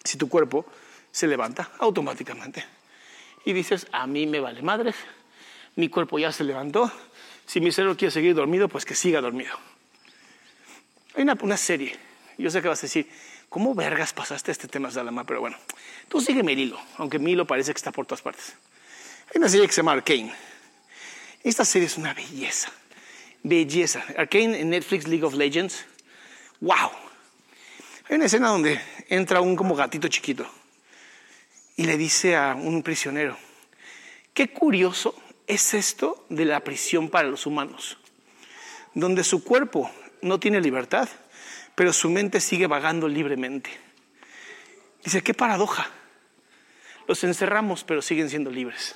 si 0.03 0.15
tu 0.15 0.29
cuerpo 0.29 0.67
se 1.11 1.25
levanta 1.25 1.71
automáticamente. 1.79 2.63
Y 3.43 3.53
dices, 3.53 3.87
a 3.91 4.05
mí 4.05 4.27
me 4.27 4.39
vale 4.39 4.61
madre, 4.61 4.93
mi 5.75 5.89
cuerpo 5.89 6.19
ya 6.19 6.31
se 6.31 6.43
levantó, 6.43 6.91
si 7.47 7.59
mi 7.59 7.71
cerebro 7.71 7.97
quiere 7.97 8.11
seguir 8.11 8.35
dormido, 8.35 8.69
pues 8.69 8.85
que 8.85 8.93
siga 8.93 9.19
dormido. 9.19 9.57
Hay 11.15 11.23
una, 11.23 11.57
serie, 11.57 11.97
yo 12.37 12.51
sé 12.51 12.61
que 12.61 12.67
vas 12.67 12.79
a 12.79 12.81
decir, 12.83 13.09
¿cómo 13.49 13.73
vergas 13.73 14.13
pasaste 14.13 14.51
este 14.51 14.67
tema 14.67 14.89
de 14.89 14.99
Alama? 14.99 15.23
Pero 15.23 15.39
bueno, 15.39 15.57
tú 16.07 16.21
sígueme 16.21 16.53
el 16.53 16.59
hilo, 16.59 16.79
aunque 16.97 17.17
mi 17.17 17.31
hilo 17.31 17.47
parece 17.47 17.73
que 17.73 17.77
está 17.77 17.91
por 17.91 18.05
todas 18.05 18.21
partes. 18.21 18.53
Hay 19.29 19.39
una 19.39 19.49
serie 19.49 19.65
que 19.65 19.73
se 19.73 19.81
llama 19.81 19.93
Arcane. 19.93 20.54
Esta 21.45 21.63
serie 21.63 21.85
es 21.85 21.95
una 21.95 22.15
belleza, 22.15 22.71
belleza. 23.43 24.03
Arcane 24.17 24.59
en 24.59 24.71
Netflix 24.71 25.07
League 25.07 25.23
of 25.23 25.35
Legends, 25.35 25.85
wow. 26.59 26.89
Hay 28.09 28.15
una 28.15 28.25
escena 28.25 28.47
donde 28.47 28.81
entra 29.09 29.41
un 29.41 29.55
como 29.55 29.75
gatito 29.75 30.07
chiquito 30.07 30.49
y 31.77 31.85
le 31.85 31.97
dice 31.97 32.35
a 32.35 32.55
un 32.55 32.81
prisionero, 32.81 33.37
qué 34.33 34.49
curioso 34.49 35.15
es 35.45 35.75
esto 35.75 36.25
de 36.29 36.45
la 36.45 36.61
prisión 36.61 37.09
para 37.09 37.27
los 37.27 37.45
humanos, 37.45 37.99
donde 38.95 39.23
su 39.23 39.43
cuerpo 39.43 39.91
no 40.23 40.39
tiene 40.39 40.59
libertad, 40.59 41.07
pero 41.75 41.93
su 41.93 42.09
mente 42.09 42.41
sigue 42.41 42.65
vagando 42.65 43.07
libremente. 43.07 43.69
Dice, 45.03 45.21
qué 45.21 45.35
paradoja. 45.35 45.91
Los 47.07 47.23
encerramos, 47.23 47.83
pero 47.83 48.01
siguen 48.01 48.31
siendo 48.31 48.49
libres. 48.49 48.95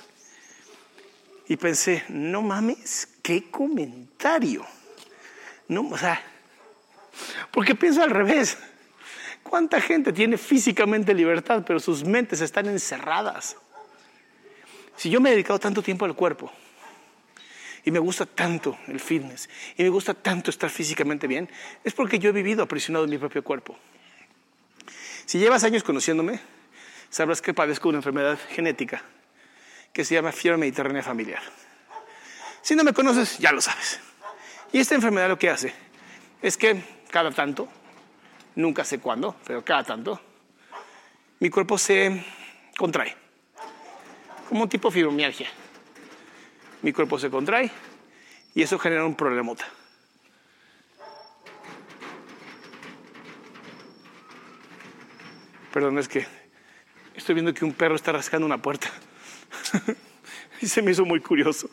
Y 1.50 1.56
pensé, 1.56 2.04
no 2.08 2.42
mames, 2.42 3.08
qué 3.24 3.50
comentario. 3.50 4.64
No, 5.66 5.88
o 5.88 5.98
sea, 5.98 6.22
porque 7.50 7.74
pienso 7.74 8.04
al 8.04 8.10
revés. 8.10 8.56
¿Cuánta 9.42 9.80
gente 9.80 10.12
tiene 10.12 10.38
físicamente 10.38 11.12
libertad, 11.12 11.64
pero 11.66 11.80
sus 11.80 12.04
mentes 12.04 12.40
están 12.40 12.68
encerradas? 12.68 13.56
Si 14.94 15.10
yo 15.10 15.20
me 15.20 15.30
he 15.30 15.32
dedicado 15.32 15.58
tanto 15.58 15.82
tiempo 15.82 16.04
al 16.04 16.14
cuerpo 16.14 16.52
y 17.84 17.90
me 17.90 17.98
gusta 17.98 18.26
tanto 18.26 18.78
el 18.86 19.00
fitness 19.00 19.50
y 19.76 19.82
me 19.82 19.88
gusta 19.88 20.14
tanto 20.14 20.50
estar 20.50 20.70
físicamente 20.70 21.26
bien, 21.26 21.50
es 21.82 21.94
porque 21.94 22.20
yo 22.20 22.30
he 22.30 22.32
vivido 22.32 22.62
aprisionado 22.62 23.06
en 23.06 23.10
mi 23.10 23.18
propio 23.18 23.42
cuerpo. 23.42 23.76
Si 25.26 25.40
llevas 25.40 25.64
años 25.64 25.82
conociéndome, 25.82 26.38
sabrás 27.08 27.42
que 27.42 27.52
padezco 27.52 27.88
una 27.88 27.98
enfermedad 27.98 28.38
genética 28.50 29.02
que 29.92 30.04
se 30.04 30.14
llama 30.14 30.32
fiebre 30.32 31.02
familiar. 31.02 31.42
Si 32.62 32.74
no 32.74 32.84
me 32.84 32.92
conoces, 32.92 33.38
ya 33.38 33.52
lo 33.52 33.60
sabes. 33.60 34.00
Y 34.72 34.78
esta 34.78 34.94
enfermedad 34.94 35.28
lo 35.28 35.38
que 35.38 35.50
hace 35.50 35.74
es 36.42 36.56
que 36.56 36.82
cada 37.10 37.30
tanto 37.30 37.68
nunca 38.54 38.84
sé 38.84 39.00
cuándo, 39.00 39.36
pero 39.46 39.64
cada 39.64 39.84
tanto, 39.84 40.20
mi 41.40 41.50
cuerpo 41.50 41.78
se 41.78 42.24
contrae, 42.76 43.16
como 44.48 44.62
un 44.62 44.68
tipo 44.68 44.90
fibromialgia. 44.90 45.48
Mi 46.82 46.92
cuerpo 46.92 47.18
se 47.18 47.30
contrae 47.30 47.70
y 48.54 48.62
eso 48.62 48.78
genera 48.78 49.04
un 49.04 49.14
problemota. 49.14 49.66
Perdón, 55.72 55.98
es 55.98 56.08
que 56.08 56.26
estoy 57.14 57.34
viendo 57.34 57.54
que 57.54 57.64
un 57.64 57.72
perro 57.72 57.94
está 57.94 58.12
rascando 58.12 58.46
una 58.46 58.60
puerta. 58.60 58.90
y 60.60 60.66
se 60.66 60.82
me 60.82 60.92
hizo 60.92 61.04
muy 61.04 61.20
curioso. 61.20 61.68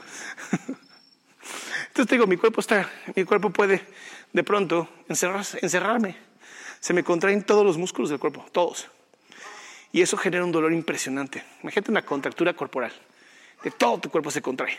Entonces 1.87 2.07
digo, 2.11 2.27
mi 2.27 2.37
cuerpo 2.37 2.61
está, 2.61 2.89
mi 3.15 3.23
cuerpo 3.23 3.49
puede 3.49 3.85
de 4.33 4.43
pronto 4.43 4.87
encerrarme 5.09 6.27
se 6.79 6.93
me 6.93 7.03
contraen 7.03 7.43
todos 7.43 7.65
los 7.65 7.77
músculos 7.77 8.09
del 8.09 8.19
cuerpo, 8.19 8.45
todos. 8.51 8.87
Y 9.91 10.01
eso 10.01 10.17
genera 10.17 10.43
un 10.43 10.51
dolor 10.51 10.73
impresionante. 10.73 11.43
Imagínate 11.63 11.91
una 11.91 12.01
contractura 12.03 12.53
corporal. 12.53 12.91
De 13.63 13.71
todo 13.71 13.99
tu 13.99 14.09
cuerpo 14.09 14.31
se 14.31 14.41
contrae. 14.41 14.77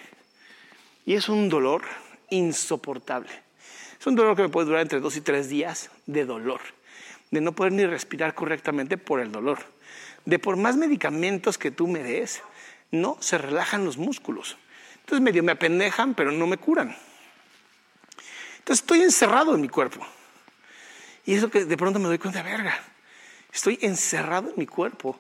Y 1.05 1.15
es 1.15 1.29
un 1.29 1.49
dolor 1.49 1.83
insoportable. 2.31 3.31
Es 3.99 4.07
un 4.07 4.15
dolor 4.15 4.37
que 4.37 4.43
me 4.43 4.49
puede 4.49 4.67
durar 4.67 4.83
entre 4.83 5.01
dos 5.01 5.17
y 5.17 5.21
tres 5.21 5.49
días 5.49 5.91
de 6.07 6.25
dolor. 6.25 6.61
De 7.31 7.41
no 7.41 7.53
poder 7.53 7.73
ni 7.73 7.85
respirar 7.85 8.35
correctamente 8.35 8.97
por 8.97 9.21
el 9.21 9.33
dolor. 9.33 9.59
De 10.25 10.39
por 10.39 10.57
más 10.57 10.77
medicamentos 10.77 11.59
que 11.59 11.71
tú 11.71 11.89
me 11.89 12.03
des, 12.03 12.43
no 12.91 13.17
se 13.21 13.39
relajan 13.39 13.85
los 13.85 13.97
músculos. 13.97 14.57
Entonces 15.01 15.23
medio 15.23 15.43
me 15.43 15.53
apendejan, 15.53 16.15
pero 16.15 16.31
no 16.33 16.47
me 16.47 16.57
curan. 16.57 16.97
Entonces 18.59 18.83
estoy 18.83 19.03
encerrado 19.03 19.55
en 19.55 19.61
mi 19.61 19.69
cuerpo. 19.69 20.07
Y 21.25 21.35
eso 21.35 21.51
que 21.51 21.65
de 21.65 21.77
pronto 21.77 21.99
me 21.99 22.07
doy 22.07 22.19
cuenta, 22.19 22.43
verga, 22.43 22.79
estoy 23.53 23.79
encerrado 23.83 24.51
en 24.51 24.55
mi 24.57 24.67
cuerpo. 24.67 25.19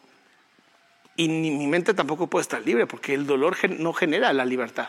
Y 1.16 1.28
mi 1.28 1.66
mente 1.66 1.94
tampoco 1.94 2.28
puede 2.28 2.42
estar 2.42 2.62
libre 2.62 2.86
porque 2.86 3.14
el 3.14 3.26
dolor 3.26 3.56
no 3.78 3.92
genera 3.92 4.32
la 4.32 4.44
libertad. 4.44 4.88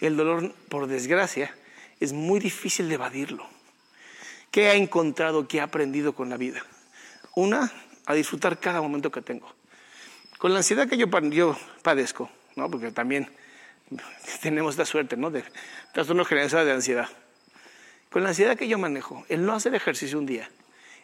El 0.00 0.16
dolor, 0.16 0.52
por 0.68 0.86
desgracia, 0.86 1.54
es 2.00 2.12
muy 2.12 2.40
difícil 2.40 2.88
de 2.88 2.94
evadirlo. 2.94 3.46
¿Qué 4.50 4.68
ha 4.68 4.74
encontrado, 4.74 5.46
qué 5.46 5.60
ha 5.60 5.64
aprendido 5.64 6.14
con 6.14 6.30
la 6.30 6.36
vida? 6.36 6.62
Una, 7.34 7.70
a 8.06 8.14
disfrutar 8.14 8.58
cada 8.58 8.80
momento 8.80 9.10
que 9.10 9.20
tengo. 9.20 9.52
Con 10.38 10.52
la 10.52 10.58
ansiedad 10.58 10.88
que 10.88 10.96
yo, 10.96 11.08
padezco, 11.82 12.30
¿no? 12.56 12.70
porque 12.70 12.90
también 12.92 13.28
tenemos 14.42 14.78
la 14.78 14.86
suerte 14.86 15.16
¿no? 15.16 15.30
de 15.30 15.44
trastorno 15.92 16.24
generalizado 16.24 16.64
de 16.64 16.72
ansiedad 16.72 17.08
con 18.10 18.22
la 18.22 18.30
ansiedad 18.30 18.56
que 18.56 18.68
yo 18.68 18.78
manejo, 18.78 19.24
el 19.28 19.44
no 19.44 19.54
hacer 19.54 19.74
ejercicio 19.74 20.18
un 20.18 20.26
día, 20.26 20.48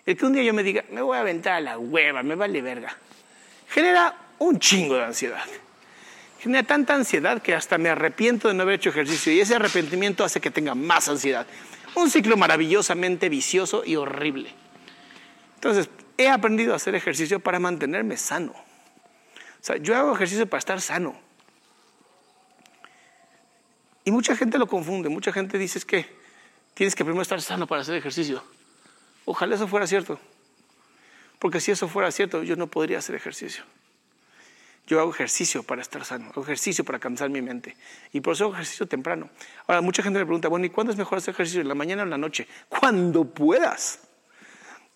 el 0.06 0.16
que 0.16 0.24
un 0.24 0.32
día 0.32 0.42
yo 0.42 0.54
me 0.54 0.62
diga, 0.62 0.84
me 0.90 1.02
voy 1.02 1.16
a 1.16 1.20
aventar 1.20 1.54
a 1.54 1.60
la 1.60 1.78
hueva, 1.78 2.22
me 2.22 2.34
vale 2.34 2.62
verga, 2.62 2.96
genera 3.68 4.16
un 4.38 4.58
chingo 4.58 4.96
de 4.96 5.04
ansiedad. 5.04 5.44
Genera 6.40 6.66
tanta 6.66 6.94
ansiedad 6.94 7.40
que 7.40 7.54
hasta 7.54 7.78
me 7.78 7.88
arrepiento 7.88 8.48
de 8.48 8.54
no 8.54 8.62
haber 8.62 8.74
hecho 8.74 8.90
ejercicio 8.90 9.32
y 9.32 9.40
ese 9.40 9.54
arrepentimiento 9.54 10.24
hace 10.24 10.42
que 10.42 10.50
tenga 10.50 10.74
más 10.74 11.08
ansiedad. 11.08 11.46
Un 11.94 12.10
ciclo 12.10 12.36
maravillosamente 12.36 13.30
vicioso 13.30 13.82
y 13.82 13.96
horrible. 13.96 14.50
Entonces, 15.54 15.88
he 16.18 16.28
aprendido 16.28 16.74
a 16.74 16.76
hacer 16.76 16.94
ejercicio 16.94 17.40
para 17.40 17.58
mantenerme 17.60 18.18
sano. 18.18 18.54
Sea, 19.64 19.76
yo 19.78 19.96
hago 19.96 20.14
ejercicio 20.14 20.46
para 20.46 20.58
estar 20.58 20.80
sano. 20.80 21.14
Y 24.04 24.10
mucha 24.10 24.36
gente 24.36 24.58
lo 24.58 24.66
confunde, 24.66 25.08
mucha 25.08 25.32
gente 25.32 25.56
dice 25.56 25.78
es 25.78 25.84
que 25.84 26.24
Tienes 26.74 26.96
que 26.96 27.04
primero 27.04 27.22
estar 27.22 27.40
sano 27.40 27.66
para 27.66 27.82
hacer 27.82 27.94
ejercicio. 27.94 28.42
Ojalá 29.24 29.54
eso 29.54 29.68
fuera 29.68 29.86
cierto. 29.86 30.18
Porque 31.38 31.60
si 31.60 31.70
eso 31.70 31.88
fuera 31.88 32.10
cierto, 32.10 32.42
yo 32.42 32.56
no 32.56 32.66
podría 32.66 32.98
hacer 32.98 33.14
ejercicio. 33.14 33.64
Yo 34.86 35.00
hago 35.00 35.12
ejercicio 35.12 35.62
para 35.62 35.80
estar 35.80 36.04
sano, 36.04 36.30
hago 36.30 36.42
ejercicio 36.42 36.84
para 36.84 36.98
cansar 36.98 37.30
mi 37.30 37.40
mente. 37.40 37.76
Y 38.12 38.20
por 38.20 38.34
eso 38.34 38.44
hago 38.44 38.54
ejercicio 38.54 38.86
temprano. 38.86 39.30
Ahora, 39.66 39.80
mucha 39.80 40.02
gente 40.02 40.18
me 40.18 40.26
pregunta, 40.26 40.48
bueno, 40.48 40.66
¿y 40.66 40.70
cuándo 40.70 40.92
es 40.92 40.98
mejor 40.98 41.18
hacer 41.18 41.32
ejercicio? 41.32 41.60
¿En 41.60 41.68
la 41.68 41.74
mañana 41.74 42.02
o 42.02 42.04
en 42.04 42.10
la 42.10 42.18
noche? 42.18 42.48
Cuando 42.68 43.24
puedas. 43.24 44.00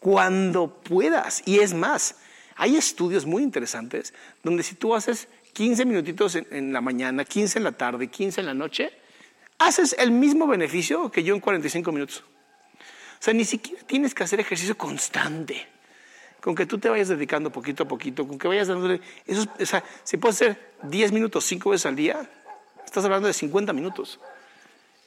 Cuando 0.00 0.80
puedas. 0.82 1.42
Y 1.46 1.60
es 1.60 1.74
más, 1.74 2.16
hay 2.58 2.76
estudios 2.76 3.24
muy 3.24 3.42
interesantes 3.42 4.12
donde 4.42 4.62
si 4.62 4.74
tú 4.74 4.94
haces 4.94 5.28
15 5.54 5.86
minutitos 5.86 6.34
en, 6.34 6.46
en 6.50 6.72
la 6.72 6.80
mañana, 6.80 7.24
15 7.24 7.58
en 7.58 7.64
la 7.64 7.72
tarde, 7.72 8.08
15 8.08 8.40
en 8.40 8.46
la 8.46 8.54
noche, 8.54 8.92
haces 9.58 9.96
el 9.98 10.10
mismo 10.10 10.46
beneficio 10.46 11.10
que 11.10 11.22
yo 11.22 11.34
en 11.34 11.40
45 11.40 11.90
minutos. 11.92 12.24
O 13.18 13.22
sea, 13.22 13.34
ni 13.34 13.44
siquiera 13.44 13.82
tienes 13.84 14.14
que 14.14 14.22
hacer 14.22 14.40
ejercicio 14.40 14.76
constante. 14.76 15.66
con 16.40 16.54
que 16.54 16.66
tú 16.66 16.78
te 16.78 16.88
vayas 16.88 17.08
dedicando 17.08 17.50
poquito 17.50 17.82
a 17.82 17.88
poquito, 17.88 18.26
con 18.26 18.38
que 18.38 18.46
vayas 18.46 18.68
dándole, 18.68 19.00
eso, 19.26 19.44
o 19.58 19.66
sea, 19.66 19.82
si 20.04 20.16
puede 20.18 20.34
ser 20.34 20.72
10 20.84 21.10
minutos, 21.10 21.44
5 21.44 21.70
veces 21.70 21.86
al 21.86 21.96
día, 21.96 22.30
estás 22.84 23.04
hablando 23.04 23.26
de 23.26 23.34
50 23.34 23.72
minutos. 23.72 24.20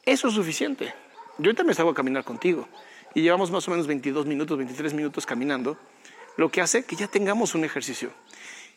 Eso 0.05 0.27
es 0.27 0.33
suficiente. 0.33 0.93
Yo 1.37 1.49
ahorita 1.49 1.63
me 1.63 1.73
salgo 1.73 1.91
a 1.91 1.95
caminar 1.95 2.25
contigo 2.25 2.67
y 3.15 3.21
llevamos 3.21 3.49
más 3.49 3.65
o 3.67 3.71
menos 3.71 3.87
22 3.87 4.25
minutos, 4.25 4.57
23 4.57 4.93
minutos 4.93 5.25
caminando, 5.25 5.77
lo 6.37 6.49
que 6.49 6.61
hace 6.61 6.83
que 6.83 6.95
ya 6.95 7.07
tengamos 7.07 7.55
un 7.55 7.65
ejercicio. 7.65 8.11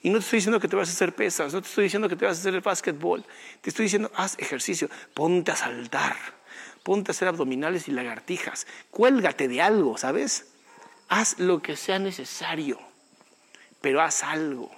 Y 0.02 0.10
no 0.10 0.18
te 0.18 0.24
estoy 0.24 0.38
diciendo 0.38 0.60
que 0.60 0.68
te 0.68 0.76
vas 0.76 0.88
a 0.88 0.92
hacer 0.92 1.14
pesas, 1.14 1.54
no 1.54 1.62
te 1.62 1.68
estoy 1.68 1.84
diciendo 1.84 2.08
que 2.08 2.16
te 2.16 2.26
vas 2.26 2.36
a 2.36 2.40
hacer 2.40 2.54
el 2.54 2.60
básquetbol, 2.60 3.24
te 3.62 3.70
estoy 3.70 3.84
diciendo 3.84 4.10
haz 4.14 4.38
ejercicio, 4.38 4.90
ponte 5.14 5.50
a 5.50 5.56
saltar, 5.56 6.16
ponte 6.82 7.10
a 7.10 7.12
hacer 7.12 7.28
abdominales 7.28 7.88
y 7.88 7.92
lagartijas, 7.92 8.66
cuélgate 8.90 9.48
de 9.48 9.62
algo, 9.62 9.96
¿sabes? 9.96 10.46
Haz 11.08 11.38
lo 11.38 11.62
que 11.62 11.76
sea 11.76 11.98
necesario, 11.98 12.78
pero 13.80 14.02
haz 14.02 14.22
algo. 14.22 14.70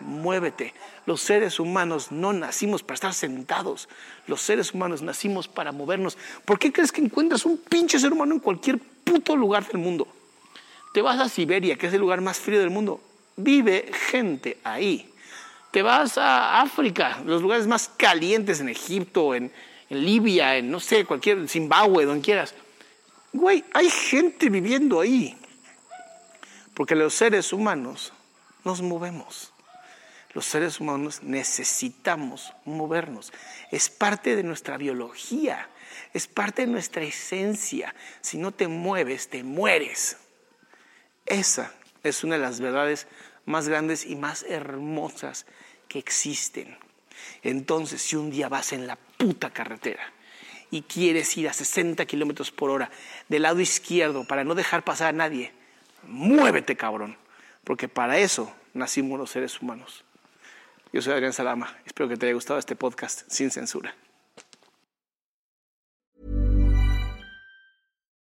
Muévete. 0.00 0.72
Los 1.04 1.20
seres 1.20 1.60
humanos 1.60 2.10
no 2.10 2.32
nacimos 2.32 2.82
para 2.82 2.94
estar 2.94 3.14
sentados. 3.14 3.88
Los 4.26 4.40
seres 4.40 4.72
humanos 4.72 5.02
nacimos 5.02 5.46
para 5.46 5.72
movernos. 5.72 6.16
¿Por 6.46 6.58
qué 6.58 6.72
crees 6.72 6.90
que 6.90 7.02
encuentras 7.02 7.44
un 7.44 7.58
pinche 7.58 7.98
ser 7.98 8.12
humano 8.12 8.34
en 8.34 8.40
cualquier 8.40 8.78
puto 8.78 9.36
lugar 9.36 9.66
del 9.66 9.78
mundo? 9.78 10.08
Te 10.92 11.02
vas 11.02 11.20
a 11.20 11.28
Siberia, 11.28 11.76
que 11.76 11.86
es 11.86 11.94
el 11.94 12.00
lugar 12.00 12.20
más 12.20 12.38
frío 12.38 12.58
del 12.58 12.70
mundo. 12.70 13.00
Vive 13.36 13.90
gente 14.10 14.58
ahí. 14.64 15.12
Te 15.70 15.82
vas 15.82 16.18
a 16.18 16.60
África, 16.60 17.20
los 17.24 17.42
lugares 17.42 17.66
más 17.66 17.88
calientes 17.96 18.60
en 18.60 18.68
Egipto, 18.68 19.34
en, 19.34 19.52
Libia, 19.88 20.56
en 20.56 20.70
no 20.70 20.78
sé, 20.78 21.04
cualquier, 21.04 21.48
Zimbabue, 21.48 22.04
donde 22.04 22.24
quieras. 22.24 22.54
Güey, 23.32 23.64
hay 23.72 23.90
gente 23.90 24.48
viviendo 24.48 25.00
ahí. 25.00 25.36
Porque 26.74 26.94
los 26.94 27.14
seres 27.14 27.52
humanos 27.52 28.12
nos 28.64 28.82
movemos. 28.82 29.52
Los 30.32 30.46
seres 30.46 30.78
humanos 30.78 31.22
necesitamos 31.22 32.52
movernos. 32.64 33.32
Es 33.72 33.90
parte 33.90 34.36
de 34.36 34.44
nuestra 34.44 34.76
biología, 34.76 35.68
es 36.14 36.28
parte 36.28 36.66
de 36.66 36.72
nuestra 36.72 37.02
esencia. 37.02 37.94
Si 38.20 38.38
no 38.38 38.52
te 38.52 38.68
mueves, 38.68 39.28
te 39.28 39.42
mueres. 39.42 40.16
Esa 41.30 41.72
es 42.02 42.24
una 42.24 42.34
de 42.34 42.42
las 42.42 42.60
verdades 42.60 43.06
más 43.46 43.68
grandes 43.68 44.04
y 44.04 44.16
más 44.16 44.42
hermosas 44.48 45.46
que 45.86 46.00
existen. 46.00 46.76
Entonces, 47.44 48.02
si 48.02 48.16
un 48.16 48.32
día 48.32 48.48
vas 48.48 48.72
en 48.72 48.88
la 48.88 48.96
puta 48.96 49.50
carretera 49.50 50.02
y 50.72 50.82
quieres 50.82 51.36
ir 51.36 51.48
a 51.48 51.52
60 51.52 52.04
kilómetros 52.06 52.50
por 52.50 52.70
hora 52.70 52.90
del 53.28 53.42
lado 53.42 53.60
izquierdo 53.60 54.24
para 54.24 54.42
no 54.42 54.56
dejar 54.56 54.82
pasar 54.82 55.10
a 55.10 55.12
nadie, 55.12 55.52
muévete, 56.02 56.76
cabrón, 56.76 57.16
porque 57.62 57.86
para 57.86 58.18
eso 58.18 58.52
nacimos 58.74 59.16
los 59.16 59.30
seres 59.30 59.62
humanos. 59.62 60.04
Yo 60.92 61.00
soy 61.00 61.12
Adrián 61.12 61.32
Salama. 61.32 61.78
Espero 61.86 62.08
que 62.08 62.16
te 62.16 62.26
haya 62.26 62.34
gustado 62.34 62.58
este 62.58 62.74
podcast 62.74 63.22
sin 63.30 63.52
censura. 63.52 63.94